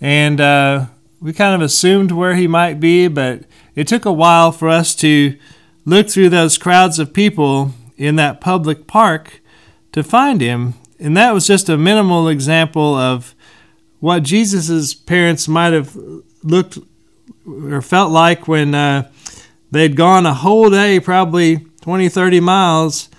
and 0.00 0.40
uh, 0.40 0.86
we 1.20 1.34
kind 1.34 1.54
of 1.54 1.60
assumed 1.60 2.10
where 2.10 2.34
he 2.34 2.48
might 2.48 2.80
be, 2.80 3.06
but 3.06 3.42
it 3.74 3.86
took 3.86 4.06
a 4.06 4.12
while 4.12 4.52
for 4.52 4.70
us 4.70 4.94
to 4.94 5.36
look 5.84 6.08
through 6.08 6.30
those 6.30 6.56
crowds 6.56 6.98
of 6.98 7.12
people 7.12 7.72
in 7.98 8.16
that 8.16 8.40
public 8.40 8.86
park 8.86 9.42
to 9.92 10.02
find 10.02 10.40
him. 10.40 10.72
And 10.98 11.14
that 11.18 11.34
was 11.34 11.46
just 11.46 11.68
a 11.68 11.76
minimal 11.76 12.26
example 12.26 12.94
of 12.96 13.34
what 14.00 14.22
Jesus' 14.22 14.94
parents 14.94 15.46
might 15.46 15.74
have 15.74 15.94
looked 16.42 16.78
or 17.46 17.82
felt 17.82 18.10
like 18.10 18.48
when 18.48 18.74
uh, 18.74 19.10
they'd 19.70 19.96
gone 19.96 20.24
a 20.24 20.32
whole 20.32 20.70
day, 20.70 20.98
probably 20.98 21.66
20, 21.82 22.08
30 22.08 22.40
miles 22.40 23.10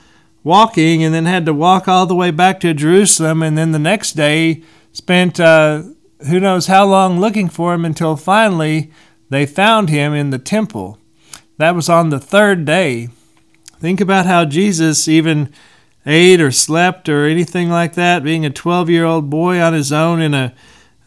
walking, 0.47 1.03
and 1.03 1.13
then 1.13 1.25
had 1.25 1.45
to 1.45 1.53
walk 1.53 1.87
all 1.87 2.05
the 2.05 2.15
way 2.15 2.31
back 2.31 2.59
to 2.61 2.73
Jerusalem, 2.73 3.43
and 3.43 3.57
then 3.57 3.73
the 3.73 3.79
next 3.79 4.13
day 4.13 4.63
spent 4.93 5.39
uh, 5.39 5.83
who 6.27 6.39
knows 6.39 6.67
how 6.67 6.85
long 6.85 7.19
looking 7.19 7.49
for 7.49 7.73
him 7.73 7.85
until 7.85 8.15
finally 8.15 8.89
they 9.29 9.45
found 9.45 9.89
him 9.89 10.13
in 10.13 10.29
the 10.29 10.39
temple. 10.39 10.97
That 11.57 11.75
was 11.75 11.89
on 11.89 12.09
the 12.09 12.19
third 12.19 12.65
day. 12.65 13.09
Think 13.79 13.99
about 13.99 14.25
how 14.25 14.45
Jesus 14.45 15.07
even 15.07 15.51
ate 16.05 16.39
or 16.39 16.51
slept 16.51 17.09
or 17.09 17.25
anything 17.25 17.69
like 17.69 17.93
that, 17.95 18.23
being 18.23 18.45
a 18.45 18.49
12 18.49 18.89
year 18.89 19.03
old 19.03 19.29
boy 19.29 19.59
on 19.59 19.73
his 19.73 19.91
own 19.91 20.21
in 20.21 20.33
a, 20.33 20.55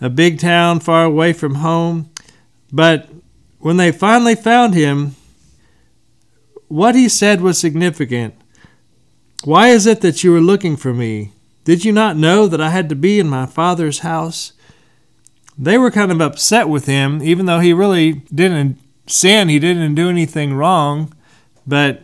a 0.00 0.10
big 0.10 0.38
town 0.38 0.80
far 0.80 1.04
away 1.04 1.32
from 1.32 1.56
home. 1.56 2.10
But 2.70 3.08
when 3.58 3.78
they 3.78 3.90
finally 3.90 4.34
found 4.34 4.74
him, 4.74 5.16
what 6.68 6.94
he 6.94 7.08
said 7.08 7.40
was 7.40 7.58
significant. 7.58 8.34
Why 9.44 9.68
is 9.68 9.86
it 9.86 10.00
that 10.02 10.22
you 10.22 10.32
were 10.32 10.40
looking 10.40 10.76
for 10.76 10.92
me? 10.92 11.32
Did 11.64 11.84
you 11.84 11.92
not 11.92 12.16
know 12.16 12.46
that 12.46 12.60
I 12.60 12.70
had 12.70 12.88
to 12.88 12.94
be 12.94 13.18
in 13.18 13.28
my 13.28 13.46
Father's 13.46 14.00
house? 14.00 14.52
They 15.56 15.78
were 15.78 15.90
kind 15.90 16.12
of 16.12 16.20
upset 16.20 16.68
with 16.68 16.86
him, 16.86 17.22
even 17.22 17.46
though 17.46 17.60
he 17.60 17.72
really 17.72 18.22
didn't 18.34 18.78
sin, 19.06 19.48
he 19.48 19.58
didn't 19.58 19.94
do 19.94 20.08
anything 20.08 20.54
wrong. 20.54 21.14
But 21.66 22.02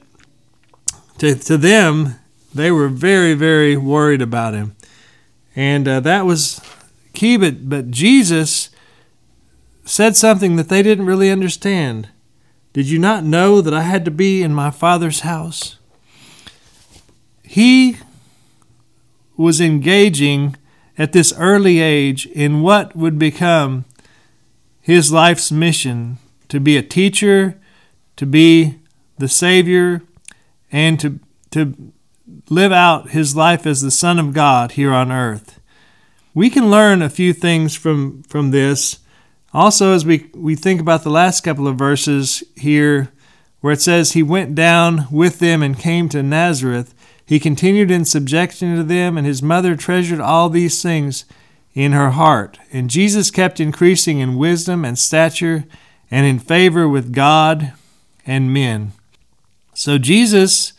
to, 1.18 1.34
to 1.34 1.56
them, 1.56 2.16
they 2.54 2.70
were 2.70 2.88
very, 2.88 3.34
very 3.34 3.76
worried 3.76 4.22
about 4.22 4.54
him. 4.54 4.76
And 5.54 5.88
uh, 5.88 6.00
that 6.00 6.26
was 6.26 6.60
key. 7.14 7.36
But, 7.36 7.68
but 7.68 7.90
Jesus 7.90 8.70
said 9.84 10.16
something 10.16 10.56
that 10.56 10.68
they 10.68 10.82
didn't 10.82 11.06
really 11.06 11.30
understand. 11.30 12.08
Did 12.72 12.90
you 12.90 12.98
not 12.98 13.24
know 13.24 13.62
that 13.62 13.72
I 13.72 13.82
had 13.82 14.04
to 14.04 14.10
be 14.10 14.42
in 14.42 14.52
my 14.52 14.70
Father's 14.70 15.20
house? 15.20 15.78
He 17.46 17.98
was 19.36 19.60
engaging 19.60 20.56
at 20.98 21.12
this 21.12 21.32
early 21.38 21.80
age 21.80 22.26
in 22.26 22.62
what 22.62 22.96
would 22.96 23.18
become 23.18 23.84
his 24.80 25.12
life's 25.12 25.50
mission 25.52 26.18
to 26.48 26.60
be 26.60 26.76
a 26.76 26.82
teacher, 26.82 27.58
to 28.16 28.26
be 28.26 28.78
the 29.18 29.28
Savior, 29.28 30.02
and 30.70 30.98
to, 31.00 31.20
to 31.50 31.92
live 32.48 32.72
out 32.72 33.10
his 33.10 33.36
life 33.36 33.66
as 33.66 33.80
the 33.80 33.90
Son 33.90 34.18
of 34.18 34.32
God 34.32 34.72
here 34.72 34.92
on 34.92 35.12
earth. 35.12 35.60
We 36.34 36.50
can 36.50 36.70
learn 36.70 37.02
a 37.02 37.10
few 37.10 37.32
things 37.32 37.74
from, 37.74 38.22
from 38.24 38.50
this. 38.50 38.98
Also, 39.52 39.92
as 39.92 40.04
we, 40.04 40.30
we 40.34 40.54
think 40.54 40.80
about 40.80 41.02
the 41.02 41.10
last 41.10 41.42
couple 41.42 41.66
of 41.66 41.76
verses 41.76 42.44
here, 42.56 43.10
where 43.60 43.72
it 43.72 43.80
says, 43.80 44.12
He 44.12 44.22
went 44.22 44.54
down 44.54 45.06
with 45.10 45.38
them 45.38 45.62
and 45.62 45.78
came 45.78 46.08
to 46.10 46.22
Nazareth. 46.22 46.94
He 47.26 47.40
continued 47.40 47.90
in 47.90 48.04
subjection 48.04 48.76
to 48.76 48.84
them, 48.84 49.18
and 49.18 49.26
his 49.26 49.42
mother 49.42 49.74
treasured 49.74 50.20
all 50.20 50.48
these 50.48 50.80
things 50.80 51.24
in 51.74 51.92
her 51.92 52.10
heart. 52.10 52.58
And 52.72 52.88
Jesus 52.88 53.30
kept 53.30 53.60
increasing 53.60 54.20
in 54.20 54.38
wisdom 54.38 54.84
and 54.84 54.98
stature 54.98 55.64
and 56.10 56.24
in 56.24 56.38
favor 56.38 56.88
with 56.88 57.12
God 57.12 57.72
and 58.24 58.54
men. 58.54 58.92
So 59.74 59.98
Jesus 59.98 60.72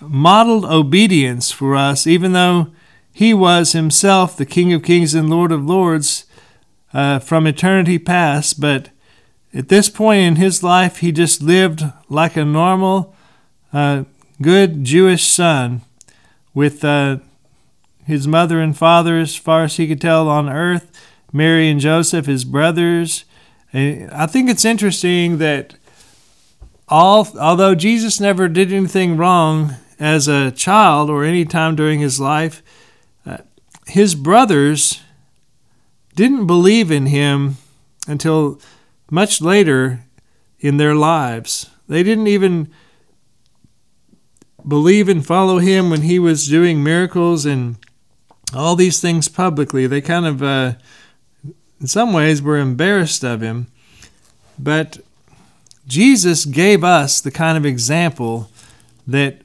modeled 0.00 0.64
obedience 0.64 1.52
for 1.52 1.76
us, 1.76 2.06
even 2.06 2.32
though 2.32 2.72
he 3.12 3.32
was 3.32 3.72
himself 3.72 4.36
the 4.36 4.44
King 4.46 4.72
of 4.72 4.82
Kings 4.82 5.14
and 5.14 5.30
Lord 5.30 5.52
of 5.52 5.64
Lords 5.64 6.24
uh, 6.92 7.18
from 7.18 7.46
eternity 7.46 7.98
past. 7.98 8.60
But 8.60 8.90
at 9.54 9.68
this 9.68 9.88
point 9.88 10.20
in 10.20 10.36
his 10.36 10.62
life, 10.62 10.98
he 10.98 11.12
just 11.12 11.40
lived 11.40 11.82
like 12.08 12.36
a 12.36 12.44
normal, 12.44 13.14
uh, 13.72 14.04
good 14.40 14.84
Jewish 14.84 15.24
son 15.24 15.82
with 16.54 16.84
uh, 16.84 17.18
his 18.04 18.26
mother 18.26 18.60
and 18.60 18.76
father, 18.76 19.18
as 19.18 19.36
far 19.36 19.64
as 19.64 19.76
he 19.76 19.86
could 19.86 20.00
tell, 20.00 20.28
on 20.28 20.48
earth, 20.48 20.90
Mary 21.32 21.68
and 21.68 21.80
Joseph, 21.80 22.26
his 22.26 22.44
brothers. 22.44 23.24
And 23.72 24.10
I 24.10 24.26
think 24.26 24.48
it's 24.48 24.64
interesting 24.64 25.38
that 25.38 25.74
all, 26.88 27.28
although 27.38 27.74
Jesus 27.74 28.20
never 28.20 28.48
did 28.48 28.72
anything 28.72 29.16
wrong 29.16 29.74
as 29.98 30.28
a 30.28 30.50
child 30.52 31.10
or 31.10 31.24
any 31.24 31.44
time 31.44 31.74
during 31.74 32.00
his 32.00 32.20
life, 32.20 32.62
uh, 33.26 33.38
his 33.86 34.14
brothers 34.14 35.00
didn't 36.14 36.46
believe 36.46 36.90
in 36.90 37.06
him 37.06 37.56
until 38.06 38.60
much 39.10 39.40
later 39.40 40.04
in 40.60 40.76
their 40.76 40.94
lives. 40.94 41.68
They 41.88 42.02
didn't 42.02 42.28
even 42.28 42.72
believe 44.66 45.08
and 45.08 45.24
follow 45.24 45.58
him 45.58 45.90
when 45.90 46.02
he 46.02 46.18
was 46.18 46.48
doing 46.48 46.82
miracles 46.82 47.46
and 47.46 47.76
all 48.54 48.76
these 48.76 49.00
things 49.00 49.28
publicly. 49.28 49.86
They 49.86 50.00
kind 50.00 50.26
of, 50.26 50.42
uh, 50.42 50.74
in 51.80 51.86
some 51.86 52.12
ways, 52.12 52.42
were 52.42 52.58
embarrassed 52.58 53.24
of 53.24 53.40
him. 53.40 53.66
But 54.58 54.98
Jesus 55.86 56.44
gave 56.44 56.82
us 56.82 57.20
the 57.20 57.30
kind 57.30 57.56
of 57.56 57.66
example 57.66 58.50
that 59.06 59.42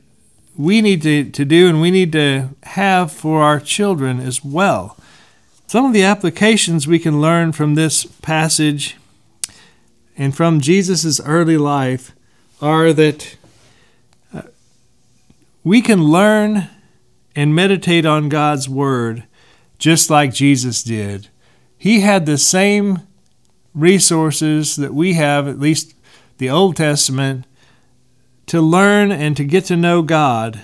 we 0.58 0.82
need 0.82 1.02
to, 1.04 1.30
to 1.30 1.46
do 1.46 1.70
and 1.70 1.82
we 1.82 1.92
need 1.92 2.12
to 2.12 2.50
have 2.64 3.12
for 3.12 3.42
our 3.42 3.60
children 3.60 4.20
as 4.20 4.44
well. 4.44 4.98
Some 5.68 5.86
of 5.86 5.94
the 5.94 6.04
applications 6.04 6.88
we 6.88 7.00
can 7.00 7.22
learn 7.22 7.52
from 7.52 7.76
this 7.76 8.06
passage 8.06 8.98
and 10.18 10.36
from 10.36 10.60
Jesus' 10.60 11.22
early 11.22 11.58
life 11.58 12.12
are 12.62 12.92
that 12.94 13.38
we 15.64 15.82
can 15.82 16.04
learn 16.04 16.70
and 17.36 17.56
meditate 17.56 18.06
on 18.06 18.30
God's 18.30 18.68
Word 18.68 19.26
just 19.78 20.10
like 20.10 20.34
Jesus 20.34 20.84
did. 20.84 21.30
He 21.78 22.02
had 22.02 22.26
the 22.26 22.38
same 22.38 23.00
resources 23.74 24.76
that 24.76 24.94
we 24.94 25.14
have, 25.14 25.48
at 25.48 25.60
least 25.60 25.96
the 26.38 26.50
Old 26.50 26.76
Testament, 26.76 27.46
to 28.48 28.62
learn 28.62 29.12
and 29.12 29.36
to 29.38 29.44
get 29.44 29.66
to 29.66 29.78
know 29.78 30.02
God. 30.02 30.62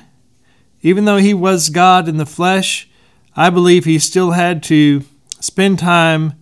Even 0.81 1.05
though 1.05 1.17
he 1.17 1.33
was 1.33 1.69
God 1.69 2.07
in 2.07 2.17
the 2.17 2.25
flesh, 2.25 2.89
I 3.35 3.49
believe 3.49 3.85
he 3.85 3.99
still 3.99 4.31
had 4.31 4.61
to 4.63 5.03
spend 5.39 5.79
time 5.79 6.33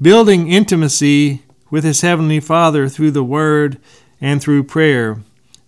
building 0.00 0.48
intimacy 0.48 1.42
with 1.70 1.84
his 1.84 2.00
Heavenly 2.00 2.40
Father 2.40 2.88
through 2.88 3.10
the 3.10 3.24
Word 3.24 3.80
and 4.20 4.40
through 4.40 4.64
prayer. 4.64 5.18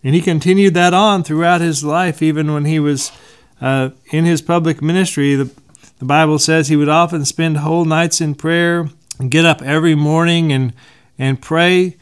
And 0.03 0.15
he 0.15 0.21
continued 0.21 0.75
that 0.75 0.95
on 0.95 1.23
throughout 1.23 1.61
his 1.61 1.85
life, 1.85 2.23
even 2.23 2.53
when 2.53 2.65
he 2.65 2.79
was 2.79 3.13
uh, 3.61 3.91
in 4.11 4.25
his 4.25 4.41
public 4.41 4.81
ministry. 4.81 5.35
The, 5.35 5.51
the 5.99 6.05
Bible 6.07 6.39
says 6.39 6.69
he 6.69 6.77
would 6.77 6.89
often 6.89 7.25
spend 7.25 7.59
whole 7.59 7.85
nights 7.85 8.21
in 8.21 8.35
prayer 8.35 8.89
and 9.19 9.31
get 9.31 9.45
up 9.45 9.61
every 9.61 9.95
morning 9.95 10.53
and, 10.53 10.73
and 11.19 11.43
pray. 11.43 11.97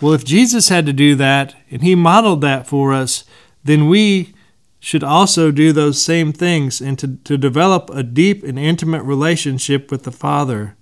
Well, 0.00 0.12
if 0.12 0.24
Jesus 0.24 0.68
had 0.68 0.86
to 0.86 0.92
do 0.92 1.14
that 1.16 1.56
and 1.70 1.82
he 1.82 1.94
modeled 1.94 2.40
that 2.42 2.66
for 2.66 2.92
us, 2.92 3.24
then 3.64 3.88
we 3.88 4.32
should 4.78 5.04
also 5.04 5.50
do 5.50 5.72
those 5.72 6.02
same 6.02 6.32
things 6.32 6.80
and 6.80 6.98
to, 6.98 7.16
to 7.24 7.36
develop 7.36 7.90
a 7.90 8.02
deep 8.02 8.42
and 8.42 8.58
intimate 8.58 9.02
relationship 9.02 9.90
with 9.90 10.04
the 10.04 10.12
Father. 10.12 10.76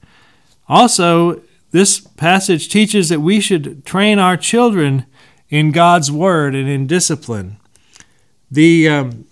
Also, 0.68 1.42
this 1.72 2.00
passage 2.00 2.68
teaches 2.68 3.08
that 3.08 3.20
we 3.20 3.40
should 3.40 3.84
train 3.84 4.18
our 4.18 4.36
children 4.36 5.04
in 5.50 5.72
God's 5.72 6.10
Word 6.10 6.54
and 6.54 6.68
in 6.68 6.86
discipline. 6.86 7.56
The, 8.50 8.88
um, 8.88 9.26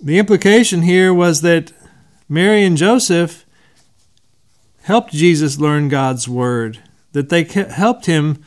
the 0.00 0.18
implication 0.18 0.82
here 0.82 1.12
was 1.12 1.42
that 1.42 1.72
Mary 2.28 2.64
and 2.64 2.76
Joseph 2.76 3.44
helped 4.82 5.12
Jesus 5.12 5.58
learn 5.58 5.88
God's 5.88 6.28
Word 6.28 6.80
that 7.12 7.28
they 7.28 7.44
helped 7.44 8.06
him 8.06 8.42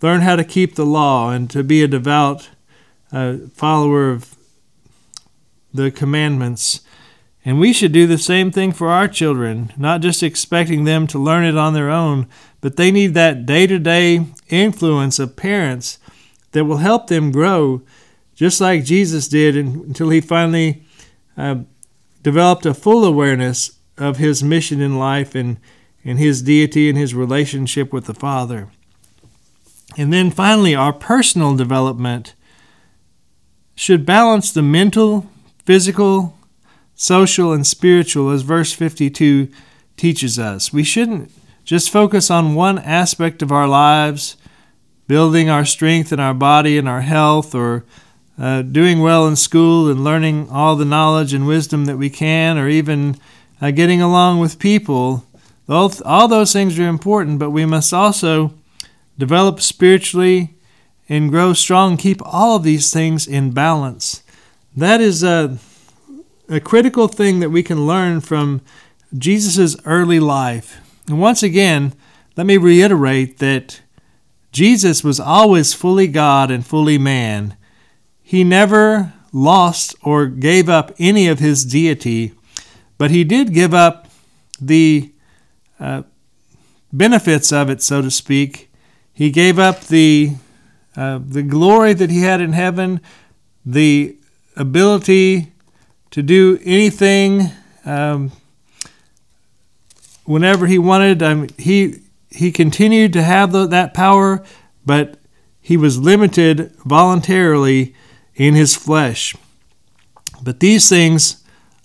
learn 0.00 0.22
how 0.22 0.36
to 0.36 0.44
keep 0.44 0.74
the 0.74 0.86
law 0.86 1.30
and 1.30 1.50
to 1.50 1.62
be 1.62 1.82
a 1.82 1.88
devout 1.88 2.48
uh, 3.12 3.36
follower 3.52 4.10
of 4.10 4.36
the 5.74 5.90
commandments. 5.90 6.80
And 7.44 7.58
we 7.58 7.72
should 7.72 7.92
do 7.92 8.06
the 8.06 8.18
same 8.18 8.50
thing 8.50 8.72
for 8.72 8.88
our 8.88 9.08
children, 9.08 9.72
not 9.76 10.00
just 10.00 10.22
expecting 10.22 10.84
them 10.84 11.06
to 11.08 11.18
learn 11.18 11.44
it 11.44 11.56
on 11.56 11.74
their 11.74 11.90
own, 11.90 12.28
but 12.60 12.76
they 12.76 12.90
need 12.90 13.14
that 13.14 13.46
day 13.46 13.66
to 13.66 13.78
day 13.78 14.26
influence 14.48 15.18
of 15.18 15.36
parents 15.36 15.98
that 16.52 16.64
will 16.64 16.78
help 16.78 17.06
them 17.06 17.30
grow 17.30 17.82
just 18.34 18.60
like 18.60 18.84
Jesus 18.84 19.28
did 19.28 19.56
until 19.56 20.08
he 20.08 20.20
finally 20.20 20.82
uh, 21.36 21.56
developed 22.22 22.64
a 22.64 22.74
full 22.74 23.04
awareness 23.04 23.78
of 23.98 24.16
his 24.16 24.42
mission 24.42 24.80
in 24.80 24.98
life 24.98 25.34
and, 25.34 25.58
and 26.04 26.18
his 26.18 26.42
deity 26.42 26.88
and 26.88 26.96
his 26.96 27.14
relationship 27.14 27.92
with 27.92 28.06
the 28.06 28.14
Father. 28.14 28.68
And 29.98 30.12
then 30.12 30.30
finally, 30.30 30.74
our 30.74 30.92
personal 30.92 31.54
development 31.54 32.34
should 33.74 34.06
balance 34.06 34.52
the 34.52 34.62
mental, 34.62 35.26
physical, 35.64 36.38
social, 36.94 37.52
and 37.52 37.66
spiritual, 37.66 38.30
as 38.30 38.42
verse 38.42 38.72
52 38.72 39.48
teaches 39.96 40.38
us. 40.38 40.72
We 40.72 40.84
shouldn't 40.84 41.30
just 41.70 41.88
focus 41.88 42.32
on 42.32 42.56
one 42.56 42.80
aspect 42.80 43.42
of 43.42 43.52
our 43.52 43.68
lives, 43.68 44.36
building 45.06 45.48
our 45.48 45.64
strength 45.64 46.12
in 46.12 46.18
our 46.18 46.34
body 46.34 46.76
and 46.76 46.88
our 46.88 47.02
health, 47.02 47.54
or 47.54 47.84
uh, 48.36 48.60
doing 48.60 48.98
well 48.98 49.28
in 49.28 49.36
school 49.36 49.88
and 49.88 50.02
learning 50.02 50.48
all 50.50 50.74
the 50.74 50.84
knowledge 50.84 51.32
and 51.32 51.46
wisdom 51.46 51.84
that 51.84 51.96
we 51.96 52.10
can, 52.10 52.58
or 52.58 52.68
even 52.68 53.16
uh, 53.60 53.70
getting 53.70 54.02
along 54.02 54.40
with 54.40 54.58
people. 54.58 55.24
All, 55.68 55.92
all 56.04 56.26
those 56.26 56.52
things 56.52 56.76
are 56.76 56.88
important, 56.88 57.38
but 57.38 57.50
we 57.50 57.64
must 57.64 57.94
also 57.94 58.52
develop 59.16 59.60
spiritually 59.60 60.56
and 61.08 61.30
grow 61.30 61.52
strong. 61.52 61.96
Keep 61.96 62.20
all 62.26 62.56
of 62.56 62.64
these 62.64 62.92
things 62.92 63.28
in 63.28 63.52
balance. 63.52 64.24
That 64.76 65.00
is 65.00 65.22
a, 65.22 65.58
a 66.48 66.58
critical 66.58 67.06
thing 67.06 67.38
that 67.38 67.50
we 67.50 67.62
can 67.62 67.86
learn 67.86 68.22
from 68.22 68.60
Jesus' 69.16 69.76
early 69.84 70.18
life. 70.18 70.80
And 71.10 71.18
once 71.18 71.42
again, 71.42 71.92
let 72.36 72.46
me 72.46 72.56
reiterate 72.56 73.38
that 73.38 73.80
Jesus 74.52 75.02
was 75.02 75.18
always 75.18 75.74
fully 75.74 76.06
God 76.06 76.52
and 76.52 76.64
fully 76.64 76.98
man. 76.98 77.56
He 78.22 78.44
never 78.44 79.12
lost 79.32 79.96
or 80.04 80.26
gave 80.26 80.68
up 80.68 80.94
any 81.00 81.26
of 81.26 81.40
his 81.40 81.64
deity, 81.64 82.32
but 82.96 83.10
he 83.10 83.24
did 83.24 83.52
give 83.52 83.74
up 83.74 84.06
the 84.60 85.10
uh, 85.80 86.04
benefits 86.92 87.52
of 87.52 87.68
it, 87.68 87.82
so 87.82 88.00
to 88.02 88.10
speak. 88.10 88.70
He 89.12 89.32
gave 89.32 89.58
up 89.58 89.80
the 89.80 90.34
uh, 90.96 91.18
the 91.26 91.42
glory 91.42 91.92
that 91.92 92.10
he 92.10 92.22
had 92.22 92.40
in 92.40 92.52
heaven, 92.52 93.00
the 93.66 94.16
ability 94.56 95.52
to 96.12 96.22
do 96.22 96.60
anything 96.64 97.50
um, 97.84 98.30
whenever 100.30 100.68
he 100.68 100.78
wanted. 100.78 101.22
I 101.22 101.34
mean, 101.34 101.50
he 101.58 102.02
he 102.30 102.52
continued 102.52 103.12
to 103.14 103.22
have 103.22 103.50
the, 103.50 103.66
that 103.66 103.92
power, 103.92 104.44
but 104.86 105.18
he 105.60 105.76
was 105.76 105.98
limited 105.98 106.72
voluntarily 106.84 107.94
in 108.36 108.54
his 108.54 108.76
flesh. 108.76 109.34
But 110.40 110.60
these 110.60 110.88
things 110.88 111.42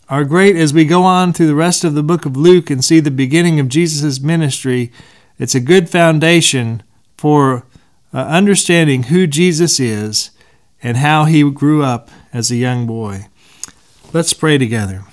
are 0.08 0.24
great 0.24 0.56
as 0.56 0.72
we 0.72 0.86
go 0.86 1.02
on 1.02 1.34
through 1.34 1.48
the 1.48 1.56
rest 1.56 1.84
of 1.84 1.96
the 1.96 2.04
book 2.04 2.28
of 2.28 2.38
Luke 2.38 2.70
and 2.70 2.86
see 2.86 3.00
the 3.00 3.10
beginning 3.10 3.60
of 3.60 3.68
Jesus' 3.68 4.22
ministry. 4.22 4.92
It's 5.40 5.56
a 5.56 5.60
good 5.60 5.90
foundation 5.90 6.84
for 7.18 7.66
uh, 8.14 8.20
understanding 8.20 9.04
who 9.04 9.26
Jesus 9.26 9.80
is 9.80 10.30
and 10.84 10.98
how 10.98 11.26
he 11.26 11.50
grew 11.50 11.84
up 11.84 12.12
as 12.32 12.52
a 12.52 12.56
young 12.56 12.86
boy. 12.86 13.26
Let's 14.14 14.34
pray 14.34 14.60
together. 14.60 15.04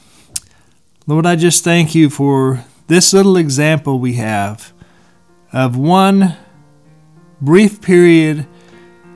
Lord, 1.07 1.25
I 1.25 1.35
just 1.35 1.65
thank 1.65 1.95
you 1.95 2.11
for 2.11 2.65
this 2.93 3.15
little 3.15 3.39
example 3.39 3.99
we 3.99 4.13
have 4.13 4.75
of 5.51 5.79
one 5.79 6.37
brief 7.41 7.81
period 7.81 8.47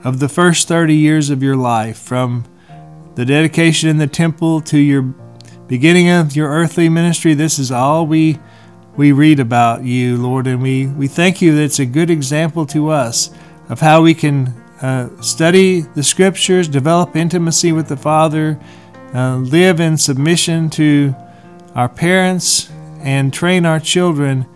of 0.02 0.18
the 0.18 0.30
first 0.30 0.66
30 0.66 0.94
years 0.94 1.28
of 1.28 1.42
your 1.42 1.56
life, 1.56 1.98
from 1.98 2.44
the 3.16 3.26
dedication 3.26 3.90
in 3.90 3.98
the 3.98 4.06
temple 4.06 4.62
to 4.62 4.78
your 4.78 5.02
beginning 5.68 6.08
of 6.08 6.34
your 6.34 6.48
earthly 6.48 6.88
ministry. 6.88 7.34
This 7.34 7.58
is 7.58 7.70
all 7.70 8.06
we 8.06 8.38
we 8.96 9.12
read 9.12 9.40
about 9.40 9.84
you, 9.84 10.16
Lord, 10.16 10.46
and 10.46 10.62
we, 10.62 10.86
we 10.86 11.06
thank 11.06 11.42
you 11.42 11.54
that 11.56 11.62
it's 11.64 11.78
a 11.78 11.84
good 11.84 12.08
example 12.08 12.64
to 12.68 12.88
us 12.88 13.30
of 13.68 13.80
how 13.80 14.00
we 14.00 14.14
can 14.14 14.46
uh, 14.80 15.10
study 15.20 15.82
the 15.82 16.02
scriptures, 16.02 16.66
develop 16.66 17.14
intimacy 17.14 17.72
with 17.72 17.88
the 17.88 17.96
Father, 17.98 18.58
uh, 19.14 19.36
live 19.36 19.80
in 19.80 19.98
submission 19.98 20.70
to 20.70 21.14
our 21.74 21.90
parents, 21.90 22.70
and 23.00 23.32
train 23.32 23.66
our 23.66 23.80
children 23.80 24.46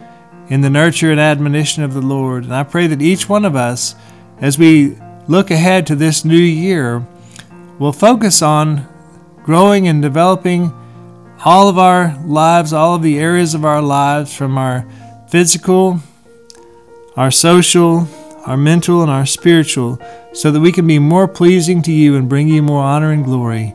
in 0.49 0.61
the 0.61 0.71
nurture 0.71 1.11
and 1.11 1.21
admonition 1.21 1.83
of 1.83 1.95
the 1.95 2.01
Lord. 2.01 2.45
And 2.45 2.55
I 2.55 2.65
pray 2.65 2.87
that 2.89 3.01
each 3.01 3.29
one 3.29 3.45
of 3.45 3.55
us, 3.55 3.95
as 4.39 4.59
we 4.59 4.97
look 5.29 5.51
ahead 5.51 5.87
to 5.87 5.95
this 5.95 6.25
new 6.25 6.37
year, 6.37 7.07
will 7.79 7.93
focus 7.93 8.43
on 8.43 8.87
growing 9.45 9.89
and 9.89 10.03
developing 10.03 10.73
all 11.45 11.69
of 11.69 11.79
our 11.79 12.19
lives, 12.25 12.73
all 12.73 12.97
of 12.97 13.03
the 13.03 13.19
areas 13.19 13.55
of 13.55 13.65
our 13.65 13.81
lives, 13.81 14.35
from 14.35 14.59
our 14.59 14.87
physical, 15.29 16.01
our 17.17 17.31
social, 17.31 18.09
our 18.45 18.57
mental, 18.57 19.03
and 19.03 19.11
our 19.11 19.25
spiritual, 19.25 19.99
so 20.33 20.51
that 20.51 20.61
we 20.61 20.73
can 20.73 20.87
be 20.87 20.99
more 20.99 21.29
pleasing 21.29 21.81
to 21.83 21.93
you 21.93 22.17
and 22.17 22.29
bring 22.29 22.49
you 22.49 22.63
more 22.63 22.83
honor 22.83 23.11
and 23.11 23.25
glory. 23.25 23.75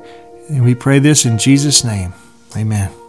And 0.49 0.63
we 0.63 0.75
pray 0.75 0.99
this 0.99 1.25
in 1.25 1.38
Jesus' 1.38 1.84
name. 1.84 2.13
Amen. 2.56 3.05